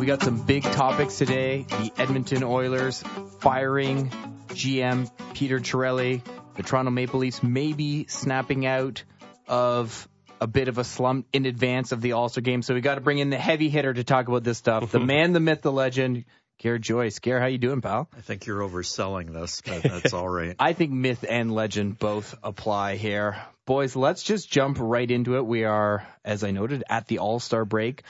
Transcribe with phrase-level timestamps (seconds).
[0.00, 1.66] We got some big topics today.
[1.68, 3.02] The Edmonton Oilers
[3.40, 4.08] firing
[4.48, 6.22] GM Peter Chiarelli.
[6.56, 9.04] The Toronto Maple Leafs maybe snapping out
[9.46, 10.08] of
[10.40, 12.62] a bit of a slump in advance of the All Star game.
[12.62, 14.90] So we got to bring in the heavy hitter to talk about this stuff.
[14.90, 16.24] the man, the myth, the legend,
[16.56, 17.18] Garrett Joyce.
[17.18, 18.08] Garrett, how you doing, pal?
[18.16, 20.56] I think you're overselling this, but that's all right.
[20.58, 23.36] I think myth and legend both apply here.
[23.66, 25.44] Boys, let's just jump right into it.
[25.44, 28.02] We are, as I noted, at the All Star break.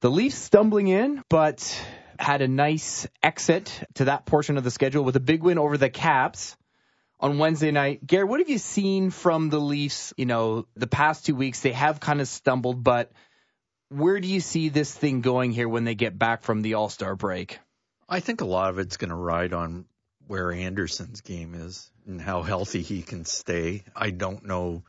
[0.00, 1.82] The Leafs stumbling in, but
[2.18, 5.78] had a nice exit to that portion of the schedule with a big win over
[5.78, 6.54] the Caps
[7.18, 8.06] on Wednesday night.
[8.06, 10.12] Gary, what have you seen from the Leafs?
[10.18, 13.10] You know, the past two weeks, they have kind of stumbled, but
[13.88, 16.90] where do you see this thing going here when they get back from the All
[16.90, 17.58] Star break?
[18.06, 19.86] I think a lot of it's going to ride on
[20.26, 23.82] where Andersen's game is and how healthy he can stay.
[23.96, 24.84] I don't know.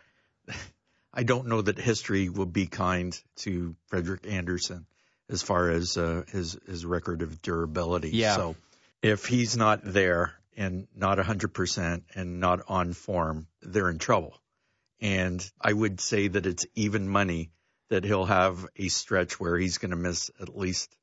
[1.14, 4.86] I don't know that history will be kind to Frederik Andersen
[5.30, 8.10] as far as uh, his his record of durability.
[8.10, 8.36] Yeah.
[8.36, 8.56] So
[9.02, 14.40] if he's not there and not 100% and not on form, they're in trouble.
[15.00, 17.52] And I would say that it's even money
[17.90, 20.96] that he'll have a stretch where he's going to miss at least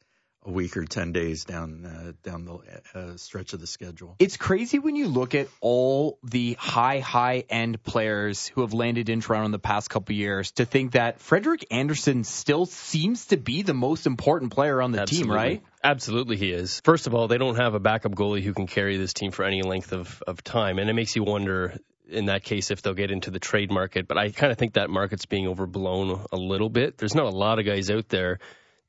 [0.45, 2.59] a week or 10 days down uh, down the
[2.95, 4.17] uh, stretch of the schedule.
[4.19, 9.09] It's crazy when you look at all the high high end players who have landed
[9.09, 13.37] in Toronto in the past couple years to think that Frederik Andersen still seems to
[13.37, 15.27] be the most important player on the Absolutely.
[15.27, 15.63] team, right?
[15.83, 16.81] Absolutely, he is.
[16.85, 19.45] First of all, they don't have a backup goalie who can carry this team for
[19.45, 21.79] any length of, of time, and it makes you wonder
[22.09, 24.07] in that case if they'll get into the trade market.
[24.07, 26.99] But I kind of think that market's being overblown a little bit.
[26.99, 28.39] There's not a lot of guys out there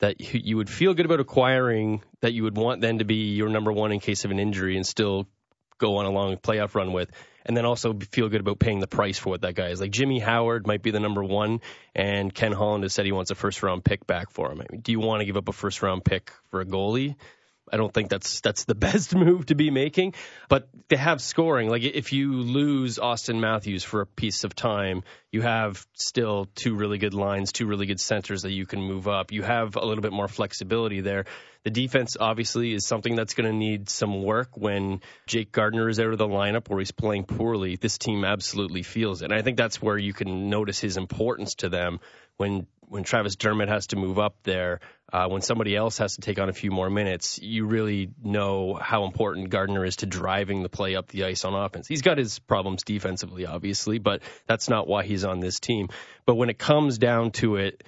[0.05, 3.49] that you would feel good about acquiring that you would want then to be your
[3.49, 5.27] number one in case of an injury and still
[5.79, 7.09] go on a long playoff run with.
[7.43, 9.81] And then also feel good about paying the price for what that guy is.
[9.81, 11.59] Like Jimmy Howard might be the number one,
[11.95, 14.61] and Ken Holland has said he wants a first round pick back for him.
[14.61, 17.15] I mean, do you want to give up a first round pick for a goalie?
[17.71, 20.13] I don't think that's that's the best move to be making.
[20.49, 21.69] But they have scoring.
[21.69, 26.75] Like if you lose Auston Matthews for a piece of time, you have still two
[26.75, 29.31] really good lines, two really good centers that you can move up.
[29.31, 31.25] You have a little bit more flexibility there.
[31.63, 35.99] The defense obviously is something that's going to need some work when Jake Gardiner is
[35.99, 37.75] out of the lineup or he's playing poorly.
[37.75, 39.31] This team absolutely feels it.
[39.31, 41.99] And I think that's where you can notice his importance to them
[42.37, 44.79] when when Travis Dermott has to move up there,
[45.11, 48.73] uh, when somebody else has to take on a few more minutes, you really know
[48.73, 51.87] how important Gardiner is to driving the play up the ice on offense.
[51.87, 55.89] He's got his problems defensively, obviously, but that's not why he's on this team.
[56.25, 57.83] But when it comes down to it,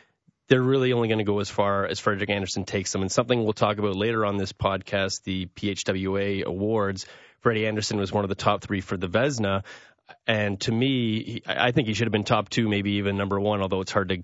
[0.47, 3.01] they're really only going to go as far as Frederik Andersen takes them.
[3.01, 7.05] And something we'll talk about later on this podcast, the PHWA awards.
[7.41, 9.63] Freddie Andersen was one of the top three for the Vezina.
[10.25, 13.61] And to me, I think he should have been top two, maybe even number one,
[13.61, 14.23] although it's hard to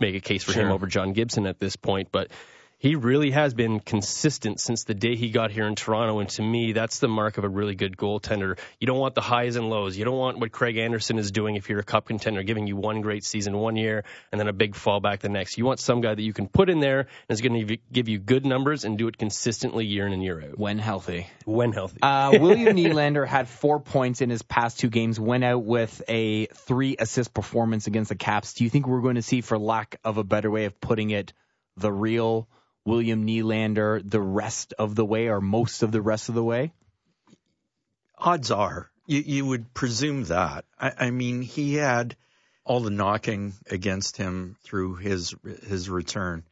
[0.00, 0.64] make a case for Sure.
[0.64, 2.30] him over John Gibson at this point, but
[2.78, 6.18] he really has been consistent since the day he got here in Toronto.
[6.18, 8.58] And to me, that's the mark of a really good goaltender.
[8.78, 9.96] You don't want the highs and lows.
[9.96, 12.76] You don't want what Craig Anderson is doing if you're a cup contender, giving you
[12.76, 15.56] one great season one year and then a big fallback the next.
[15.56, 18.08] You want some guy that you can put in there and is going to give
[18.08, 21.28] you good numbers and do it consistently year in and year out When healthy.
[21.46, 22.02] when healthy.
[22.02, 26.46] Uh, William Nylander had four points in his past two games, went out with a
[26.46, 28.52] three assist performance against the Caps.
[28.52, 31.10] Do you think we're going to see, for lack of a better way of putting
[31.10, 31.32] it,
[31.78, 32.48] the real
[32.86, 36.72] William Nylander the rest of the way or most of the rest of the way?
[38.16, 40.64] Odds are you, you would presume that.
[40.78, 42.16] I, I mean, he had
[42.64, 45.34] all the knocking against him through his
[45.66, 46.44] his return.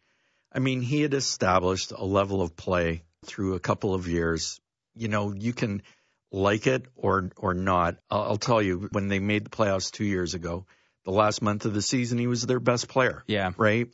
[0.52, 4.60] I mean, he had established a level of play through a couple of years.
[4.94, 5.82] You know, you can
[6.30, 7.96] like it or or not.
[8.10, 10.66] I'll, I'll tell you, when they made the playoffs two years ago,
[11.04, 13.24] the last month of the season, he was their best player.
[13.26, 13.52] Yeah.
[13.56, 13.88] Right?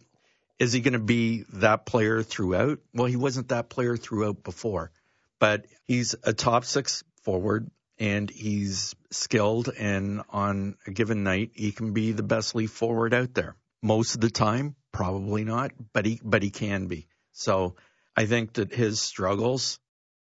[0.61, 2.81] Is he going to be that player throughout?
[2.93, 4.93] Well, he wasn't that player throughout before,
[5.39, 11.73] but he's a top six forward and he's skilled and on a given night, he
[11.73, 13.57] can be the best leaf forward out there.
[13.83, 17.09] Most of the time, probably not, but he, but he can be.
[17.33, 17.77] So
[18.15, 19.79] I think that his struggles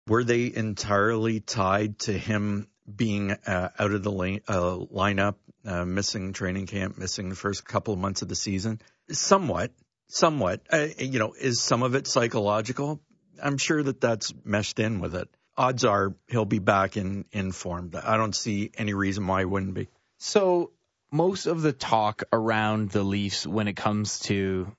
[0.07, 5.35] were they entirely tied to him being uh, out of the lane, uh, lineup,
[5.65, 8.81] uh, missing training camp, missing the first couple of months of the season?
[9.11, 9.71] Somewhat,
[10.07, 10.61] somewhat.
[10.71, 13.01] Uh, you know, is some of it psychological?
[13.41, 15.29] I'm sure that that's meshed in with it.
[15.57, 17.91] Odds are he'll be back in in form.
[18.03, 19.87] I don't see any reason why he wouldn't be.
[20.17, 20.71] So
[21.11, 24.75] most of the talk around the Leafs when it comes to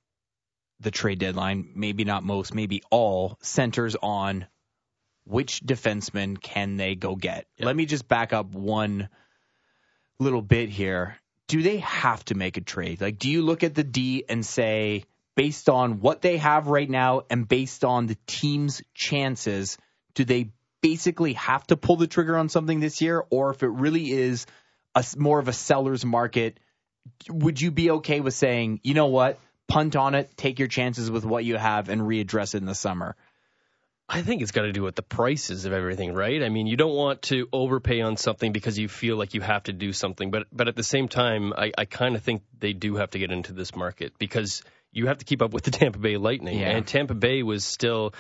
[0.81, 4.47] the trade deadline, maybe not most, maybe all, centers on
[5.25, 7.47] which defenseman can they go get.
[7.59, 9.09] Let me just back up one
[10.19, 11.17] little bit here.
[11.49, 13.01] Do they have to make a trade?
[13.01, 15.05] Like, do you look at the D and say
[15.37, 19.79] based on what they have right now and based on the team's chances,
[20.15, 20.51] do they
[20.81, 23.25] basically have to pull the trigger on something this year?
[23.31, 24.47] Or if it really is
[24.95, 26.59] a, more of a seller's market,
[27.29, 29.39] would you be okay with saying, you know what,
[29.69, 32.75] punt on it, take your chances with what you have, and readdress it in the
[32.75, 33.15] summer?
[34.09, 36.41] I think it's got to do with the prices of everything, right?
[36.41, 39.65] I mean, you don't want to overpay on something because you feel like you have
[39.65, 42.73] to do something, but but at the same time, I, I kind of think they
[42.73, 44.63] do have to get into this market because
[44.97, 46.71] you have to keep up with the Tampa Bay Lightning, Yeah.
[46.71, 48.15] and Tampa Bay was still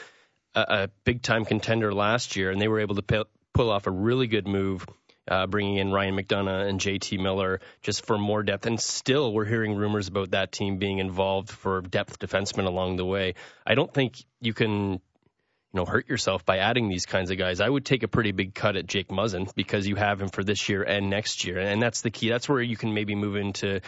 [0.55, 3.25] a, a big time contender last year, and they were able to pu-
[3.55, 4.87] pull off a really good move.
[5.28, 8.64] Uh, bringing in Ryan McDonagh and JT Miller just for more depth.
[8.67, 13.05] And still, we're hearing rumors about that team being involved for depth defensemen along the
[13.05, 13.34] way.
[13.67, 15.00] I don't think you can you
[15.72, 17.61] know, hurt yourself by adding these kinds of guys.
[17.61, 20.44] I would take a pretty big cut at Jake Muzzin because you have him for
[20.44, 21.58] this year and next year.
[21.58, 22.29] And that's the key.
[22.29, 23.81] That's where you can maybe move into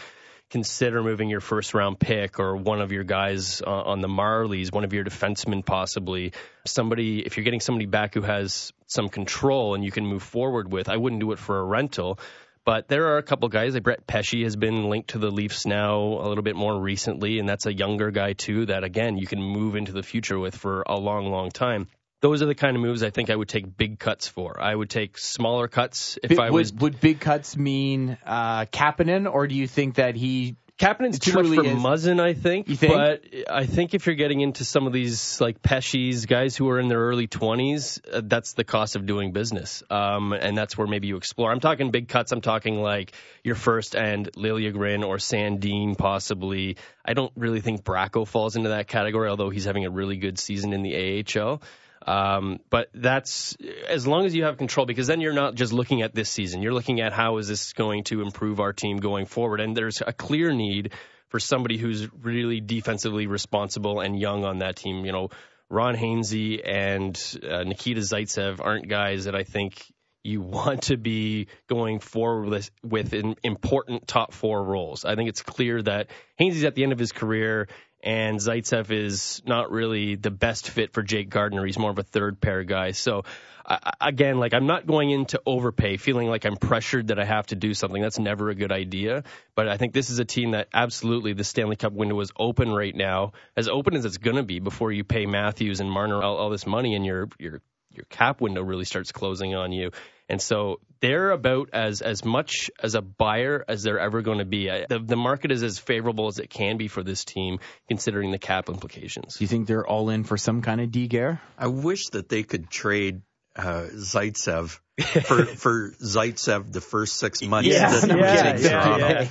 [0.49, 4.71] consider moving your first round pick or one of your guys uh, on the Marlies,
[4.71, 6.33] one of your defensemen possibly.
[6.65, 10.71] Somebody, if you're getting somebody back who has some control and you can move forward
[10.71, 12.19] with, I wouldn't do it for a rental.
[12.65, 13.73] But there are a couple guys.
[13.73, 17.39] Like Brett Pesce has been linked to the Leafs now a little bit more recently,
[17.39, 18.67] and that's a younger guy too.
[18.67, 21.87] That again you can move into the future with for a long, long time.
[22.21, 24.59] Those are the kind of moves I think I would take big cuts for.
[24.59, 26.73] I would take smaller cuts if Big- I was.
[26.73, 31.33] would, would big cuts mean uh, Kapanen, or do you think that he Kapanen's too
[31.33, 32.67] much for is- Muzzin, I think.
[32.67, 32.93] Think?
[32.93, 36.79] But I think if you're getting into some of these like Pesce's guys who are
[36.79, 39.83] in their early 20s, uh, that's the cost of doing business.
[39.89, 41.51] Um, and that's where maybe you explore.
[41.51, 42.31] I'm talking big cuts.
[42.31, 43.11] I'm talking like
[43.43, 46.77] your first and Liljegren or Sandin possibly.
[47.03, 50.39] I don't really think Bracco falls into that category, although he's having a really good
[50.39, 51.61] season in the AHL.
[52.05, 53.55] Um, but that's
[53.87, 56.61] as long as you have control, because then you're not just looking at this season.
[56.61, 59.59] You're looking at how is this going to improve our team going forward.
[59.59, 60.93] And there's a clear need
[61.27, 65.05] for somebody who's really defensively responsible and young on that team.
[65.05, 65.29] You know,
[65.69, 67.15] Ron Hainsey and
[67.47, 69.85] uh, Nikita Zaitsev aren't guys that I think
[70.23, 75.05] you want to be going forward with, with in important top four roles.
[75.05, 76.07] I think it's clear that
[76.39, 77.67] Hainsey's at the end of his career
[78.01, 81.65] and Zaitsev is not really the best fit for Jake Gardiner.
[81.65, 82.91] He's more of a third pair guy.
[82.91, 83.23] So
[83.65, 87.25] I, again, like I'm not going in to overpay, feeling like I'm pressured that I
[87.25, 88.01] have to do something.
[88.01, 89.23] That's never a good idea.
[89.53, 92.71] But I think this is a team that absolutely the Stanley Cup window is open
[92.71, 96.21] right now, as open as it's going to be before you pay Matthews and Marner
[96.21, 97.61] all, all this money and your your
[97.91, 99.91] your cap window really starts closing on you.
[100.29, 104.45] And so they're about as as much as a buyer as they're ever going to
[104.45, 104.69] be.
[104.69, 108.29] I- The, the market is as favorable as it can be for this team, considering
[108.31, 109.37] the cap implications.
[109.37, 111.41] do you think they're all in for some kind of D Gare?
[111.57, 113.21] I wish that they could trade
[113.55, 114.79] uh, Zaitsev
[115.25, 119.07] for for Zaitsev the first six months Yeah, that we're yeah, getting yeah, Toronto.
[119.07, 119.27] yeah.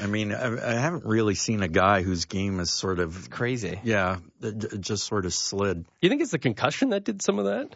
[0.00, 3.80] I mean, I, I haven't really seen a guy whose game is sort of Crazy.
[3.82, 5.84] yeah, it- it just sort of slid.
[6.00, 7.74] You think it's the concussion that did some of that?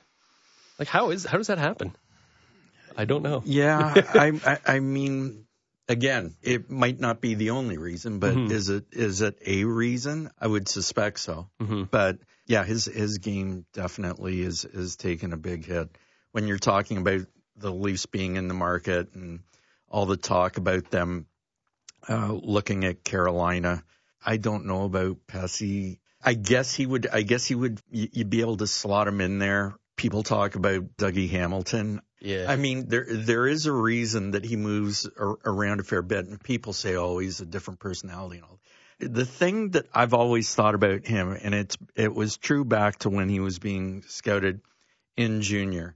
[0.78, 1.96] Like how is how does that happen?
[2.96, 3.42] I don't know.
[3.44, 3.78] Yeah,
[4.14, 5.46] I, I I mean,
[5.88, 8.50] again, it might not be the only reason, but Mhm.
[8.50, 10.30] is it is it a reason?
[10.40, 11.48] I would suspect so.
[11.60, 11.90] Mhm.
[11.90, 15.88] But yeah, his his game definitely is is taking a big hit.
[16.32, 19.40] When you're talking about the Leafs being in the market and
[19.88, 21.26] all the talk about them
[22.08, 23.82] uh, looking at Carolina,
[24.24, 25.98] I don't know about Pesce.
[26.22, 27.06] I guess he would.
[27.06, 27.80] I guess he would.
[27.90, 29.76] You'd be able to slot him in there.
[29.96, 32.00] People talk about Dougie Hamilton.
[32.20, 32.46] Yeah.
[32.48, 36.26] I mean, there there is a reason that he moves ar- around a fair bit,
[36.26, 38.60] and people say, "Oh, he's a different personality." And all.
[38.98, 43.10] The thing that I've always thought about him, and it's it was true back to
[43.10, 44.60] when he was being scouted
[45.16, 45.94] in junior,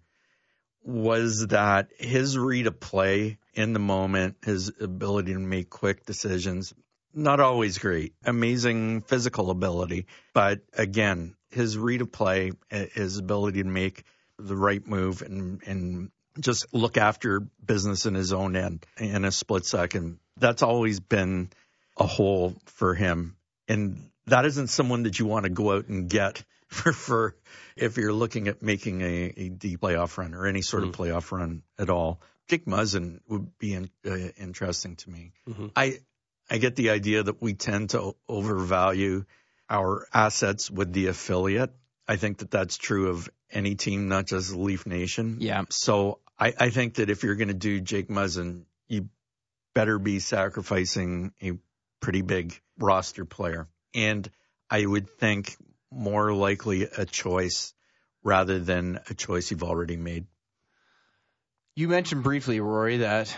[0.83, 6.75] was that his read of play in the moment, his ability to make quick decisions,
[7.15, 8.15] not always great.
[8.25, 14.05] Amazing physical ability, but again, his read of play, eh, his ability to make
[14.47, 19.33] the right move and and just look after business in his own end in a
[19.33, 20.19] split second.
[20.37, 21.51] That's always been
[21.97, 23.37] a hole for him.
[23.69, 27.37] And that isn't someone that you want to go out and get for, for
[27.77, 31.33] if you're looking at making a, a deep playoff run or any sort of playoff
[31.33, 32.21] run at all.
[32.49, 35.33] Jake Muzzin would be in, uh, interesting to me.
[35.49, 35.71] Mhm.
[35.77, 36.01] I
[36.53, 39.25] I get the idea that we tend to overvalue
[39.69, 41.73] our assets with the affiliate.
[42.11, 45.37] I think that that's true of any team, not just Leaf Nation.
[45.39, 45.63] Yeah.
[45.71, 49.09] So I, I think that if you're going to do Jake Muzzin, you
[49.77, 51.53] better be sacrificing a
[52.01, 53.69] pretty big roster player.
[53.95, 54.29] And
[54.69, 55.57] I would think
[55.93, 57.75] more likely a choice
[58.25, 60.27] rather than a choice you've already made.
[61.77, 63.33] You mentioned briefly, Rory, that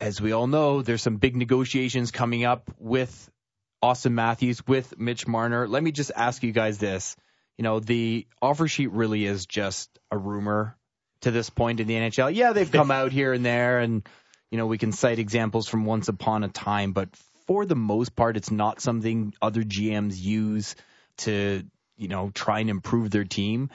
[0.00, 3.28] as we all know, there's some big negotiations coming up with
[3.82, 5.66] Auston Matthews with Mitch Marner.
[5.66, 7.16] Let me just ask you guys this.
[7.58, 10.76] You know, the offer sheet really is just a rumor
[11.20, 12.34] to this point in the NHL.
[12.34, 14.06] Yeah, they've come out here and there and
[14.50, 17.08] you know, we can cite examples from once upon a time, but
[17.46, 20.76] for the most part it's not something other GMs use
[21.18, 21.64] to,
[21.96, 23.70] you know, try and improve their team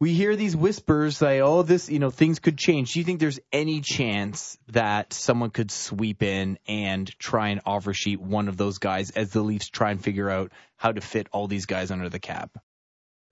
[0.00, 3.20] we hear these whispers say, "Oh, this, you know, things could change." Do you think
[3.20, 8.56] there's any chance that someone could sweep in and try and offer sheet one of
[8.56, 11.90] those guys as the Leafs try and figure out how to fit all these guys
[11.90, 12.56] under the cap?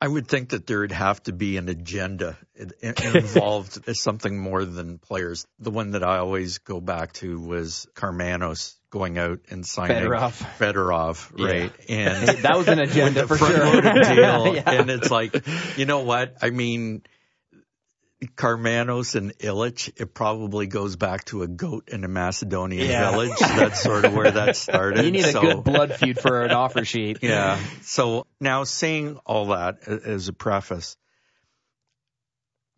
[0.00, 2.36] I would think that there would have to be an agenda
[2.80, 5.44] involved, as something more than players.
[5.58, 10.32] The one that I always go back to was Karmanos going out and signing Fedorov,
[10.58, 11.72] Fedorov right?
[11.88, 11.96] Yeah.
[11.96, 13.80] And that was an agenda for sure.
[13.80, 14.70] deal, yeah.
[14.70, 16.36] And it's like, you know what?
[16.42, 17.02] I mean,
[18.20, 23.10] Karmanos and Ilitch, it probably goes back to a goat in a Macedonian yeah.
[23.10, 23.38] village.
[23.38, 25.04] That's sort of where that started.
[25.04, 27.18] You need so, a good blood feud for an offer sheet.
[27.28, 27.58] Yeah.
[27.82, 30.96] So now saying all that as a preface,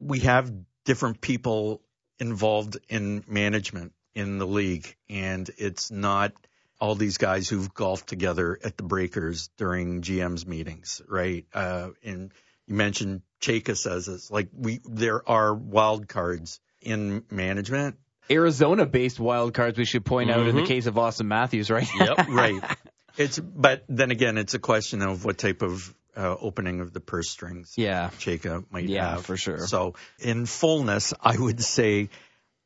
[0.00, 0.52] we have
[0.84, 1.82] different people
[2.18, 6.32] involved in management in the league, and it's not
[6.80, 11.46] all these guys who've golfed together at the breakers during GM's meetings, right?
[11.54, 12.32] Uh, and
[12.70, 17.96] you mentioned Chayka says this, like we, there are wild cards in management.
[18.30, 20.40] Arizona based wild cards, we should point mm-hmm.
[20.40, 20.68] out in the mm-hmm.
[20.68, 21.88] case of Auston Matthews, right?
[21.98, 22.62] Yep, right.
[23.16, 27.00] It's, but then again, it's a question of what type of uh, opening of the
[27.00, 27.74] purse strings.
[27.76, 28.10] Yeah.
[28.20, 29.26] Chayka might yeah, have.
[29.26, 29.66] for sure.
[29.66, 32.08] So in fullness, I would say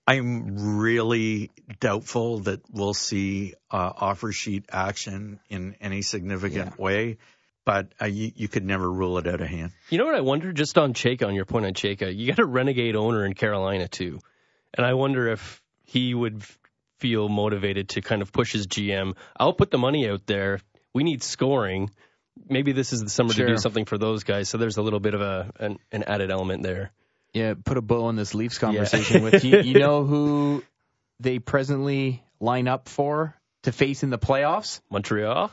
[0.06, 6.82] I'm really doubtful that we'll see uh, offer sheet action in any significant yeah.
[6.82, 7.18] way,
[7.64, 9.72] but uh, you, you, could never rule it out of hand.
[9.90, 10.52] You know what I wonder?
[10.52, 13.88] Just on Chayka, on your point on Chayka, you got a renegade owner in Carolina
[13.88, 14.18] too,
[14.74, 16.42] and I wonder if he would
[16.98, 19.16] feel motivated to kind of push his GM.
[19.36, 20.60] I'll put the money out there.
[20.92, 21.90] We need scoring.
[22.48, 23.46] Maybe this is the summer sure.
[23.46, 24.48] to do something for those guys.
[24.48, 26.92] So there's a little bit of a an, an added element there
[27.34, 29.30] yeah, put a bow on this Leafs conversation yeah.
[29.30, 29.60] with you.
[29.60, 30.62] You know who
[31.20, 34.80] they presently line up for to face in the playoffs?
[34.88, 35.50] Montreal.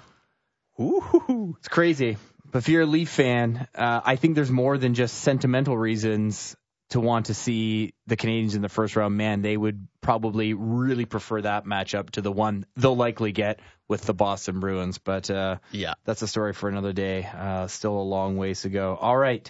[0.80, 1.24] Ooh,
[1.60, 2.18] it's crazy.
[2.52, 6.56] But if you're a Leaf fan, uh, I think there's more than just sentimental reasons
[6.90, 9.16] to want to see the Canadiens in the first round.
[9.16, 14.02] Man, they would probably really prefer that matchup to the one they'll likely get with
[14.02, 14.98] the Boston Bruins.
[14.98, 17.26] But uh, yeah, that's a story for another day.
[17.26, 18.96] Uh, still a long ways to go.
[19.00, 19.50] All right.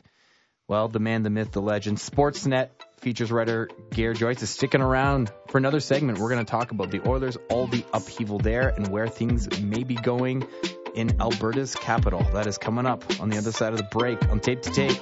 [0.67, 5.31] Well, the man, the myth, the legend, Sportsnet features writer Gare Joyce is sticking around
[5.50, 6.20] for another segment.
[6.20, 9.84] We're going to talk about the Oilers, all the upheaval there, and where things may
[9.84, 10.48] be going
[10.95, 12.24] in Alberta's capital.
[12.33, 14.98] That is coming up on the other side of the break on Tape to Tape.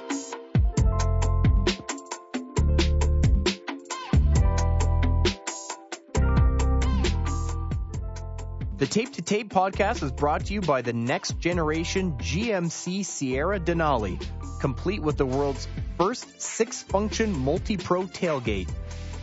[8.78, 13.60] The Tape to Tape podcast is brought to you by the next generation GMC Sierra
[13.60, 14.18] Denali
[14.60, 15.66] complete with the world's
[15.98, 18.68] first six function multi pro tailgate.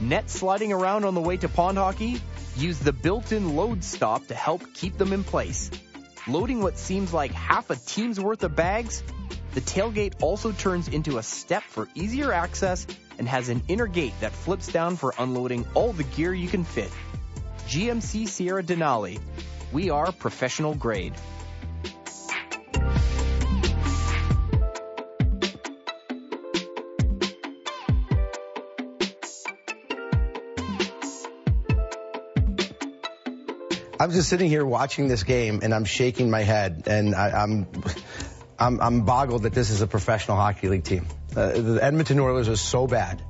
[0.01, 2.21] Net sliding around on the way to pond hockey?
[2.57, 5.71] Use the built in load stop to help keep them in place.
[6.29, 9.01] Loading what seems like half a team's worth of bags?
[9.53, 12.86] The tailgate also turns into a step for easier access
[13.17, 16.65] and has an inner gate that flips down for unloading all the gear you can
[16.65, 16.91] fit.
[17.69, 19.22] GMC Sierra Denali.
[19.72, 21.13] We are professional grade.
[34.00, 37.68] I'm just sitting here watching this game and I'm shaking my head and I, am
[37.74, 37.88] I'm,
[38.60, 41.08] I'm, I'm boggled that this is a professional hockey league team.
[41.36, 43.22] Uh, the Edmonton Oilers are so bad.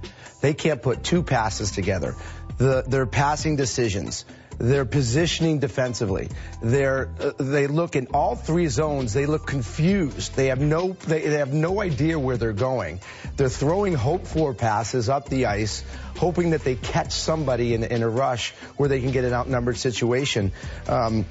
[0.42, 2.16] They can't put two passes together.
[2.58, 4.26] The, their passing decisions,
[4.58, 6.30] their positioning defensively,
[6.62, 9.14] they're, uh, they look in all three zones.
[9.14, 10.36] They look confused.
[10.36, 13.00] They have no they, they have no idea where they're going.
[13.36, 15.84] They're throwing hope for passes up the ice
[16.18, 19.78] hoping that they catch somebody in, in a rush where they can get an outnumbered
[19.78, 20.52] situation.
[20.88, 21.26] Um,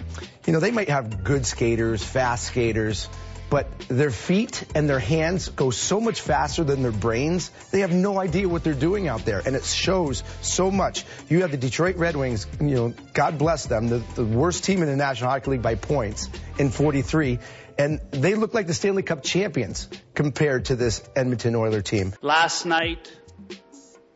[0.47, 3.09] you know, they might have good skaters, fast skaters,
[3.49, 7.51] but their feet and their hands go so much faster than their brains.
[7.71, 11.05] They have no idea what they're doing out there, and it shows so much.
[11.29, 14.83] You have the Detroit Red Wings, you know, God bless them, the, the worst team
[14.83, 17.39] in the National Hockey League by points in 43,
[17.79, 22.15] and they look like the Stanley Cup champions compared to this Edmonton Oiler team.
[22.23, 23.13] Last night,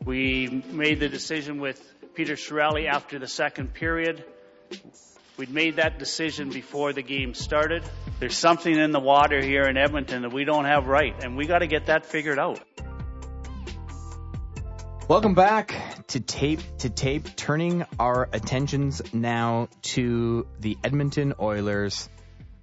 [0.05, 1.81] we made the decision with
[2.15, 4.25] Peter Chiarelli after the second period.
[5.41, 7.83] We'd made that decision before the game started.
[8.19, 11.47] There's something in the water here in Edmonton that we don't have right, and we
[11.47, 12.61] got to get that figured out.
[15.09, 22.11] Welcome back to Tape to Tape, turning our attentions now to the Edmonton Oilers.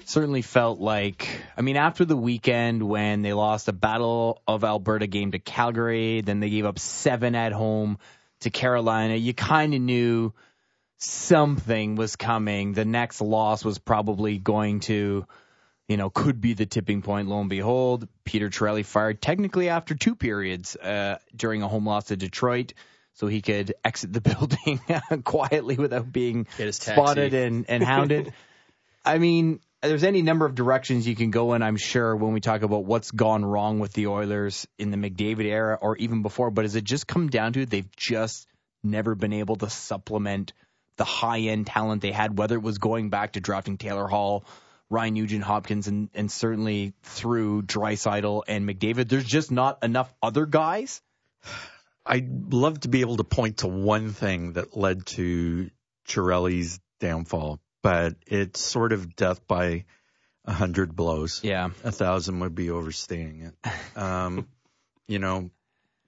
[0.06, 5.08] certainly felt like, I mean, after the weekend when they lost a Battle of Alberta
[5.08, 7.98] game to Calgary, then they gave up seven at home
[8.42, 10.32] to Carolina, you kind of knew
[10.98, 12.74] something was coming.
[12.74, 15.26] The next loss was probably going to,
[15.88, 17.28] you know, could be the tipping point.
[17.28, 22.06] Lo and behold, Peter Chiarelli fired technically after two periods uh, during a home loss
[22.06, 22.74] to Detroit.
[23.14, 24.80] So he could exit the building
[25.24, 28.34] quietly without being spotted and, and hounded.
[29.06, 32.42] I mean, there's any number of directions you can go in, I'm sure, when we
[32.42, 36.52] talk about what's gone wrong with the Oilers in the McDavid era or even before.
[36.52, 38.48] But has it just come down to they've just
[38.84, 40.54] never been able to supplement
[40.98, 44.46] the high end talent they had, whether it was going back to drafting Taylor Hall,
[44.90, 49.10] Ryan Nugent Hopkins, and, and certainly through Draisaitl and McDavid.
[49.10, 51.02] There's just not enough other guys.
[52.06, 55.70] I'd love to be able to point to one thing that led to
[56.08, 59.86] Chiarelli's downfall, but it's sort of death by
[60.46, 61.42] a hundred blows.
[61.44, 61.70] Yeah.
[61.84, 63.98] A thousand would be overstating it.
[63.98, 64.48] Um,
[65.08, 65.52] you know,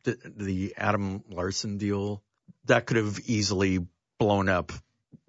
[0.03, 2.23] the, the Adam Larsson deal,
[2.65, 3.85] that could have easily
[4.19, 4.71] blown up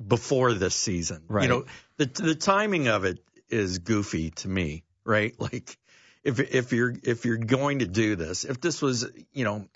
[0.07, 1.23] before this season.
[1.29, 1.45] Right.
[1.45, 1.65] You know,
[1.97, 3.19] the the timing of it
[3.49, 5.35] is goofy to me, right?
[5.41, 5.79] Like
[6.23, 9.67] if if you're if you're going to do this, if this was, you know,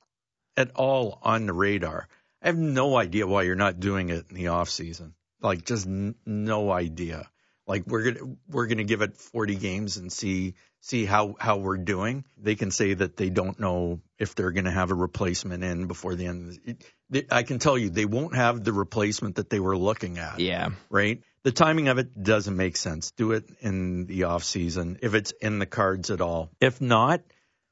[0.56, 2.06] at all on the radar,
[2.42, 5.14] I have no idea why you're not doing it in the off season.
[5.40, 7.30] Like just n- no idea.
[7.66, 11.78] Like we're gonna we're gonna give it 40 games and see see how how we're
[11.78, 12.24] doing.
[12.36, 16.16] They can say that they don't know if they're gonna have a replacement in before
[16.16, 16.58] the end.
[16.64, 20.18] It, they, I can tell you they won't have the replacement that they were looking
[20.18, 20.40] at.
[20.40, 20.70] Yeah.
[20.90, 21.22] Right.
[21.44, 23.12] The timing of it doesn't make sense.
[23.12, 26.50] Do it in the off season if it's in the cards at all.
[26.60, 27.20] If not,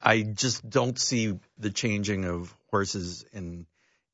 [0.01, 3.65] I just don't see the changing of horses in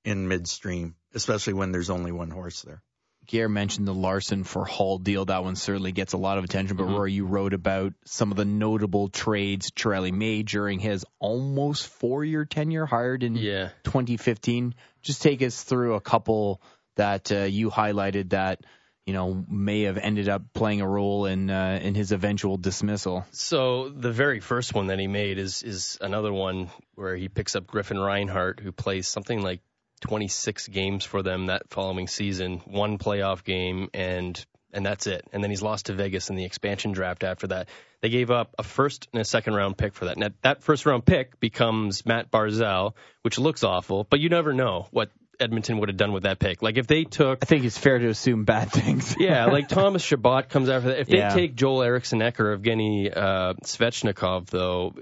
[0.05, 2.82] in midstream, especially when there's only one horse there.
[3.30, 5.26] Gare mentioned the Larsson for Hall deal.
[5.26, 6.78] That one certainly gets a lot of attention.
[6.78, 11.86] But Roy, you wrote about some of the notable trades Chiarelli made during his almost
[11.88, 13.70] four-year tenure, hired in Yeah.
[13.84, 14.74] 2015.
[15.04, 16.60] Just take us through a couple
[16.96, 18.62] that uh, you highlighted that
[19.06, 23.26] you know may have ended up playing a role in uh, in his eventual dismissal.
[23.32, 27.56] So the very first one that he made is is another one where he picks
[27.56, 29.62] up Griffin Reinhart, who plays something like
[30.01, 35.25] 26 games for them that following season, one playoff game, and and that's it.
[35.33, 37.69] And then he's lost to Vegas in the expansion draft after that.
[38.01, 40.17] They gave up a first and a second round pick for that.
[40.17, 44.88] Now, that first round pick becomes Matt Barzal, which looks awful, but you never know
[44.91, 45.09] what
[45.39, 46.62] Edmonton would have done with that pick.
[46.62, 49.15] Like if they took I think it's fair to assume bad things.
[49.17, 50.99] yeah, like Thomas Chabot comes after that.
[50.99, 51.33] If they Yeah.
[51.33, 54.93] take Joel Eriksson Ek or Evgeny uh, Svechnikov, though,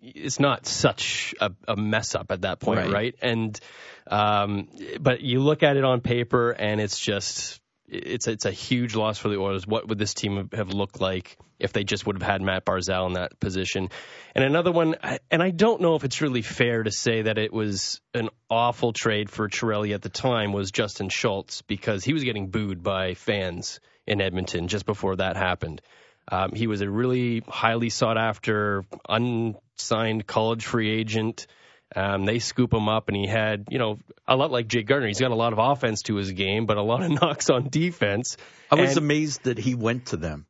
[0.00, 2.90] it's not such a, a mess up at that point, Right.
[2.92, 3.14] right?
[3.22, 3.58] And
[4.06, 4.68] um,
[5.00, 9.18] but you look at it on paper, and it's just it's it's a huge loss
[9.18, 9.66] for the Oilers.
[9.66, 13.06] What would this team have looked like if they just would have had Matt Barzal
[13.06, 13.90] in that position?
[14.34, 14.96] And another one,
[15.30, 18.92] and I don't know if it's really fair to say that it was an awful
[18.92, 23.14] trade for Chiarelli at the time was Justin Schultz because he was getting booed by
[23.14, 25.82] fans in Edmonton just before that happened.
[26.30, 31.46] Um, he was a really highly sought after, unsigned college free agent.
[31.94, 35.08] Um, they scoop him up, and he had, you know, a lot like Jake Gardiner.
[35.08, 37.68] He's got a lot of offense to his game, but a lot of knocks on
[37.68, 38.36] defense.
[38.70, 40.46] I was And- amazed that he went to them.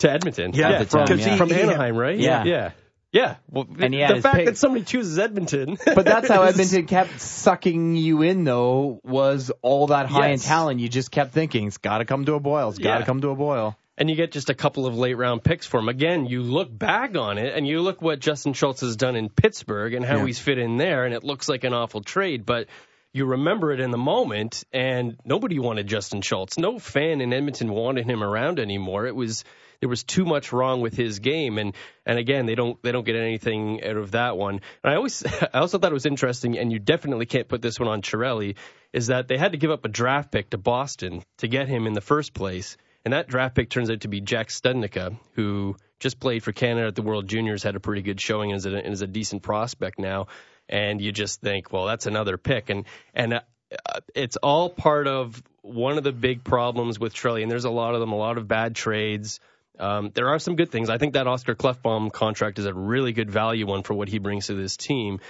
[0.00, 0.52] to Edmonton.
[0.54, 1.36] Yeah, at the time, from, yeah.
[1.36, 2.18] from He- he- Anaheim, right?
[2.18, 2.44] Yeah.
[2.44, 2.70] yeah,
[3.12, 3.36] yeah.
[3.50, 4.46] Well, And he the fact pick.
[4.46, 9.86] that somebody chooses Edmonton, But that's how Edmonton kept sucking you in, though, was all
[9.88, 10.46] that high end Yes.
[10.46, 10.80] talent.
[10.80, 12.68] You just kept thinking, it's got to come to a boil.
[12.70, 13.06] It's got to Yeah.
[13.06, 13.76] come to a boil.
[13.98, 15.88] And you get just a couple of late round picks for him.
[15.88, 19.28] Again, you look back on it and you look what Justin Schultz has done in
[19.28, 20.26] Pittsburgh and how Yeah.
[20.26, 22.66] he's fit in there, and it looks like an awful trade, but
[23.12, 26.58] you remember it in the moment, and nobody wanted Justin Schultz.
[26.58, 29.06] No fan in Edmonton wanted him around anymore.
[29.06, 29.42] It was
[29.80, 33.04] there was too much wrong with his game, and and again, they don't they don't
[33.06, 34.60] get anything out of that one.
[34.84, 37.80] And I always I also thought it was interesting, and you definitely can't put this
[37.80, 38.56] one on Chiarelli,
[38.92, 41.86] is that they had to give up a draft pick to Boston to get him
[41.86, 42.76] in the first place.
[43.06, 46.88] And that draft pick turns out to be Jack Studnicka, who just played for Canada
[46.88, 49.06] at the World Juniors, had a pretty good showing, and is a, and is a
[49.06, 50.26] decent prospect now.
[50.68, 53.40] And you just think, well, that's another pick, and and uh,
[53.70, 57.42] uh, it's all part of one of the big problems with Trelly.
[57.42, 59.38] And there's a lot of them, a lot of bad trades.
[59.78, 60.90] Um, there are some good things.
[60.90, 64.18] I think that Oscar Klefbom contract is a really good value one for what he
[64.18, 65.20] brings to this team.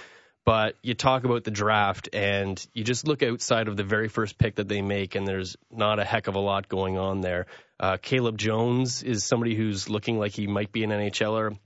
[0.45, 4.39] But you talk about the draft, and you just look outside of the very first
[4.39, 7.45] pick that they make, and there's not a heck of a lot going on there.
[7.79, 11.57] Uh, Caleb Jones is somebody who's looking like he might be an NHLer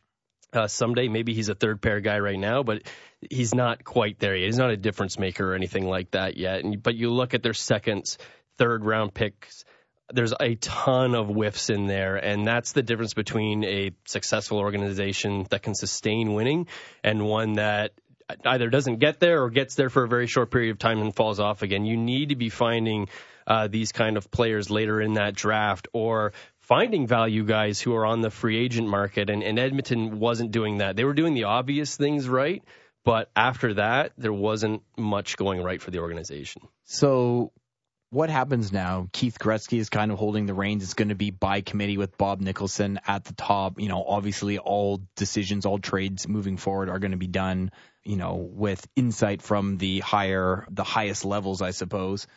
[0.54, 1.08] uh, someday.
[1.08, 2.84] Maybe he's a third pair guy right now, but
[3.30, 4.48] he's not quite there yet.
[4.48, 6.64] He's not a difference maker or anything like that yet.
[6.64, 8.18] And, but you look at their seconds,
[8.58, 9.64] third round picks.
[10.14, 15.48] there's a ton of whiffs in there, and that's the difference between a successful organization
[15.50, 16.68] that can sustain winning
[17.04, 17.92] and one that
[18.46, 21.16] either doesn't get there or gets there for a very short period of time and
[21.16, 21.86] falls off again.
[21.86, 23.08] You need to be finding
[23.48, 28.06] uh, these kind of players later in that draft or finding value guys who are
[28.06, 29.30] on the free agent market.
[29.30, 30.96] And, and Edmonton wasn't doing that.
[30.96, 32.64] They were doing the obvious things right,
[33.04, 36.62] but after that, there wasn't much going right for the organization.
[36.86, 37.52] So
[38.12, 39.08] what happens now?
[39.14, 40.84] Keith Gretzky is kind of holding the reins.
[40.84, 43.80] It's going to be by committee with Bob Nicholson at the top.
[43.80, 47.72] You know, obviously all decisions, all trades moving forward are going to be done,
[48.04, 52.28] you know, with insight from the higher, the highest levels, I suppose.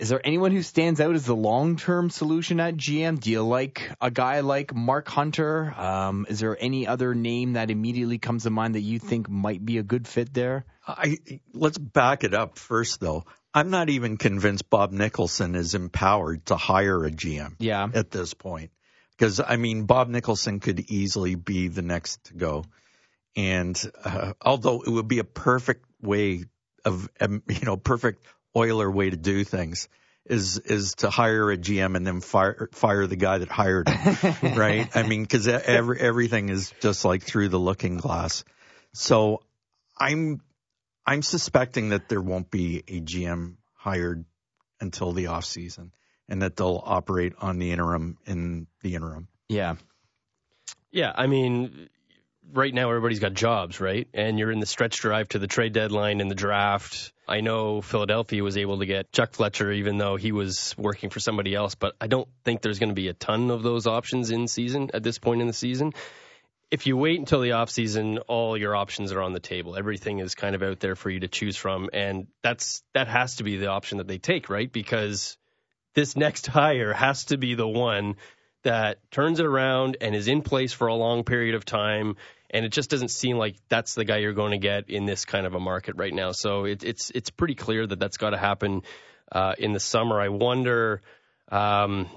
[0.00, 3.20] Is there anyone who stands out as the long-term solution at GM?
[3.20, 5.74] Do you like a guy like Mark Hunter?
[5.76, 9.62] Um, is there any other name that immediately comes to mind that you think might
[9.62, 10.64] be a good fit there?
[10.88, 11.18] I,
[11.52, 13.26] let's back it up first, though.
[13.52, 17.56] I'm not even convinced Bob Nicholson is empowered to hire a GM.
[17.58, 17.86] Yeah.
[17.92, 18.70] At this point,
[19.10, 22.64] because I mean, Bob Nicholson could easily be the next to go,
[23.36, 26.44] and uh, although it would be a perfect way
[26.86, 28.24] of, um, you know, perfect
[28.56, 29.88] Oiler way to do things
[30.26, 34.54] is is to hire a GM and then fire fire the guy that hired him,
[34.56, 34.88] right?
[34.94, 38.44] I mean, because every everything is just like through the looking glass.
[38.92, 39.42] So
[39.98, 40.40] I'm
[41.06, 44.24] I'm suspecting that there won't be a GM hired
[44.80, 45.92] until the off season,
[46.28, 49.28] and that they'll operate on the interim in the interim.
[49.48, 49.76] Yeah.
[50.92, 51.88] Yeah, I mean,
[52.52, 54.08] right now everybody's got jobs, right?
[54.14, 57.12] And you're in the stretch drive to the trade deadline and the draft.
[57.26, 61.20] I know Philadelphia was able to get Chuck Fletcher even though he was working for
[61.20, 64.30] somebody else, but I don't think there's going to be a ton of those options
[64.30, 65.92] in season at this point in the season.
[66.70, 69.76] If you wait until the offseason, all your options are on the table.
[69.76, 73.36] Everything is kind of out there for you to choose from and that's that has
[73.36, 74.70] to be the option that they take, right?
[74.70, 75.36] Because
[75.94, 78.16] this next hire has to be the one
[78.62, 82.16] that turns it around and is in place for a long period of time
[82.50, 85.24] and it just doesn't seem like that's the guy you're going to get in this
[85.24, 86.32] kind of a market right now.
[86.32, 88.82] So it, it's it's pretty clear that that's got to happen
[89.30, 90.20] uh, in the summer.
[90.20, 91.00] I wonder,
[91.50, 92.08] um,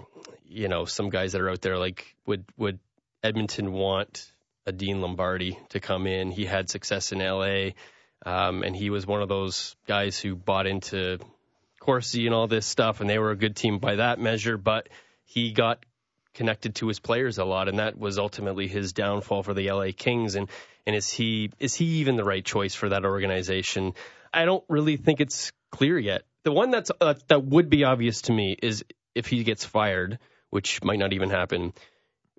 [0.46, 2.80] you know, some guys that are out there like would would
[3.22, 4.32] Edmonton want
[4.66, 6.32] a Dean Lombardi to come in?
[6.32, 7.76] He had success in L.A.
[8.26, 11.20] Um, and he was one of those guys who bought into
[11.80, 14.58] Corsi and all this stuff, and they were a good team by that measure.
[14.58, 14.90] But
[15.26, 15.86] he got
[16.34, 19.88] connected to his players a lot, and that was ultimately his downfall for the LA
[19.96, 20.36] Kings.
[20.36, 20.50] And
[20.86, 23.94] and is he is he even the right choice for that organization?
[24.34, 26.24] I don't really think it's clear yet.
[26.44, 28.84] The one that's uh, that would be obvious to me is
[29.16, 30.20] if he gets fired,
[30.50, 31.74] which might not even happen,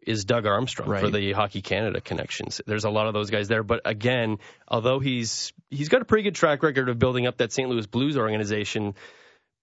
[0.07, 1.01] is Doug Armstrong right.
[1.01, 2.61] for the Hockey Canada connections.
[2.67, 6.25] There's a lot of those guys there, but again, although he's he's got a pretty
[6.25, 7.69] good track record of building up that St.
[7.69, 8.95] Louis Blues organization,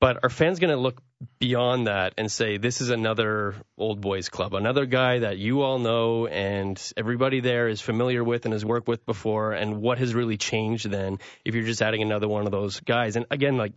[0.02, 1.00] but are fans going to look
[1.38, 5.78] beyond that and say, this is another old boys club, another guy that you all
[5.78, 9.54] know and everybody there is familiar with and has worked with before?
[9.54, 13.16] And what has really changed then if you're just adding another one of those guys?
[13.16, 13.74] And again, like,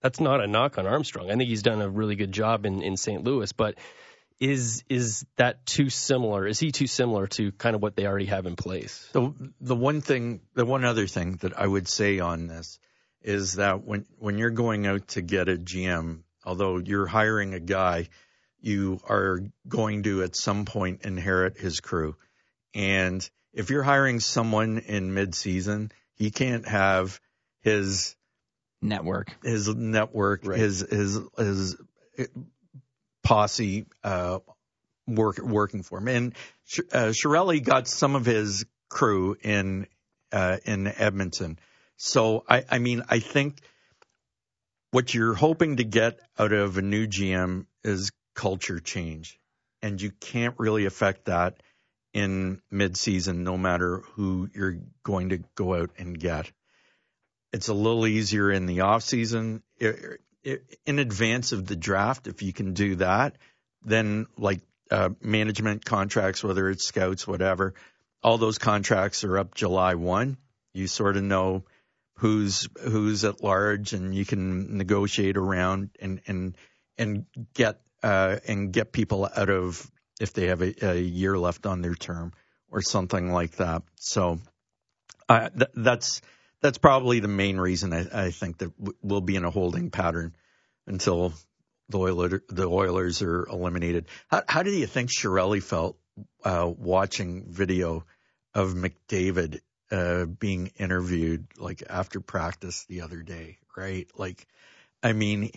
[0.00, 1.30] that's not a knock on Armstrong.
[1.30, 3.22] I think he's done a really good job in, in St.
[3.22, 3.74] Louis, but
[4.40, 6.46] is is that too similar?
[6.46, 9.06] Is he too similar to kind of what they already have in place?
[9.12, 12.80] The the one thing, the one other thing that I would say on this
[13.24, 17.60] is that when when you're going out to get a GM, although you're hiring a
[17.60, 18.08] guy,
[18.60, 22.16] you are going to at some point inherit his crew.
[22.74, 27.20] And if you're hiring someone in mid-season, he can't have
[27.60, 28.16] his
[28.80, 30.58] network, his network, right.
[30.58, 31.76] his his his
[33.22, 34.38] posse uh,
[35.06, 36.08] work working for him.
[36.08, 36.34] And
[36.92, 39.86] uh, Chiarelli got some of his crew in
[40.32, 41.58] uh, in Edmonton
[42.04, 43.60] so I, I mean, I think
[44.90, 49.38] what you're hoping to get out of a new GM is culture change,
[49.82, 51.62] and you can't really affect that
[52.12, 56.50] in midseason, no matter who you're going to go out and get.
[57.52, 62.26] It's a little easier in the off season, in advance of the draft.
[62.26, 63.36] If you can do that,
[63.84, 64.60] then like
[64.90, 67.74] uh, management contracts, whether it's scouts, whatever,
[68.24, 70.36] all those contracts are up July one.
[70.74, 71.62] You sort of know
[72.14, 76.56] who's who's at large, and you can negotiate around and and
[76.98, 81.66] and get uh, and get people out of if they have a, a year left
[81.66, 82.32] on their term
[82.70, 83.82] or something like that.
[83.96, 84.38] So
[85.28, 86.22] uh, th- that's
[86.60, 88.72] that's probably the main reason I, I think that
[89.02, 90.34] we'll be in a holding pattern
[90.86, 91.32] until
[91.88, 94.06] the Oilers, the Oilers are eliminated.
[94.28, 95.98] How, how do you think Chiarelli felt
[96.44, 98.04] uh, watching video
[98.54, 99.60] of McDavid
[99.92, 104.08] uh, being interviewed like after practice the other day, right?
[104.16, 104.46] Like,
[105.02, 105.50] I mean,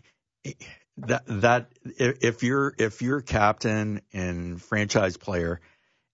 [0.97, 5.61] that that if you're if your captain and franchise player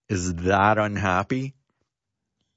[0.08, 1.54] is that unhappy,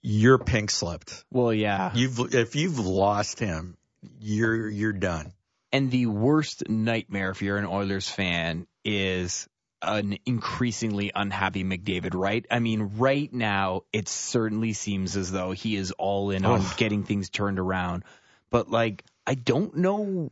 [0.01, 1.25] you're pink slipped.
[1.31, 1.91] Well, yeah.
[1.95, 3.75] You've if you've lost him,
[4.19, 5.33] you're you're done.
[5.71, 9.47] And the worst nightmare if you're an Oilers fan is
[9.81, 12.45] an increasingly unhappy McDavid, right?
[12.49, 17.03] I mean, right now it certainly seems as though he is all in on getting
[17.03, 18.03] things turned around.
[18.49, 20.31] But like, I don't know.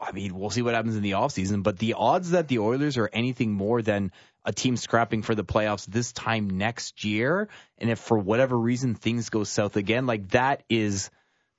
[0.00, 2.96] I mean, we'll see what happens in the offseason, but the odds that the Oilers
[2.96, 4.12] are anything more than
[4.44, 8.94] a team scrapping for the playoffs this time next year, and if for whatever reason
[8.94, 11.10] things go south again, like that is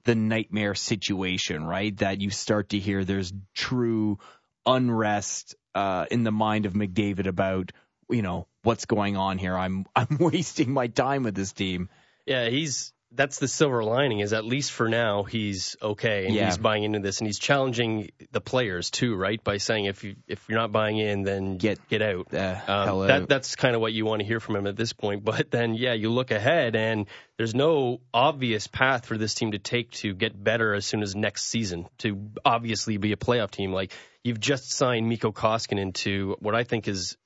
[0.04, 1.96] the nightmare situation, right?
[1.98, 4.20] That you start to hear there's true
[4.66, 7.72] unrest uh, in the mind of McDavid about
[8.10, 9.58] you know what's going on here.
[9.58, 11.90] I'm I'm wasting my time with this team.
[12.26, 16.46] Yeah, he's that's the silver lining is at least for now he's okay and Yeah.
[16.46, 19.44] he's buying into this and he's challenging the players too, right?
[19.44, 22.30] By saying if you if you're not buying in, then Get get out.
[22.30, 22.40] the
[22.72, 23.30] Um, that out.
[23.30, 25.24] that's kind of what you want to hear from him at this point.
[25.26, 29.60] But then, yeah, you look ahead, and there's no obvious path for this team to
[29.60, 33.74] take to get better as soon as next season to obviously be a playoff team.
[33.74, 33.92] Like
[34.24, 37.18] you've just signed Mikko Koskinen to what I think is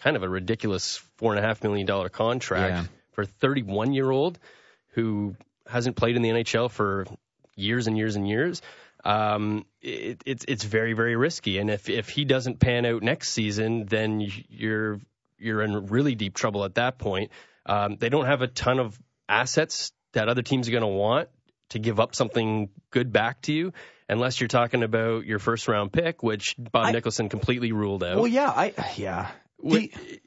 [0.00, 2.84] kind of a ridiculous four and a half million dollar contract Yeah.
[3.12, 4.38] for a 31 year old
[4.98, 7.06] who hasn't played in the NHL for
[7.54, 8.62] years and years and years.
[9.04, 13.30] Um, it, it's it's very very risky, and if if he doesn't pan out next
[13.30, 15.00] season, then you're
[15.38, 17.30] you're in really deep trouble at that point.
[17.64, 21.28] Um, they don't have a ton of assets that other teams are going to want
[21.68, 23.72] to give up something good back to you,
[24.08, 28.16] unless you're talking about your first round pick, which Bob I- Nicholson completely ruled out.
[28.16, 29.30] Well, yeah, I yeah.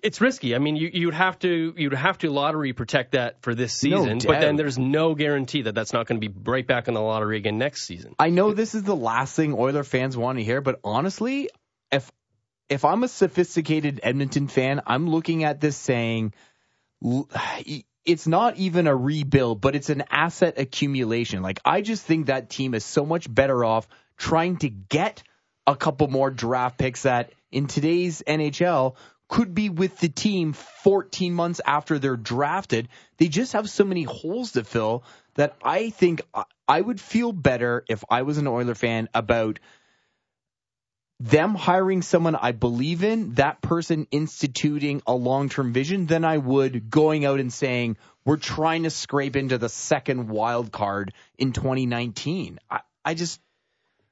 [0.03, 0.55] It's risky.
[0.55, 4.19] I mean, you, you'd have to you'd have to lottery protect that for this season,
[4.25, 7.01] but then there's no guarantee that that's not going to be right back in the
[7.01, 8.13] lottery again next season.
[8.19, 11.49] I know this is the last thing Oiler fans want to hear, but honestly,
[11.91, 12.11] if
[12.67, 16.33] if I'm a sophisticated Edmonton fan, I'm looking at this saying
[18.05, 21.41] it's not even a rebuild, but it's an asset accumulation.
[21.41, 25.23] Like I just think that team is so much better off trying to get
[25.67, 28.95] a couple more draft picks that in today's NHL
[29.31, 32.89] could be with the team 14 months after they're drafted.
[33.17, 36.21] They just have so many holes to fill that I think
[36.67, 39.59] I- would feel better if I was an Oiler fan about
[41.21, 46.37] them hiring someone I believe in, that person instituting a long term vision, than I
[46.37, 51.53] would going out and saying, we're trying to scrape into the second wild card in
[51.53, 52.59] 2019.
[52.69, 53.39] I, I just,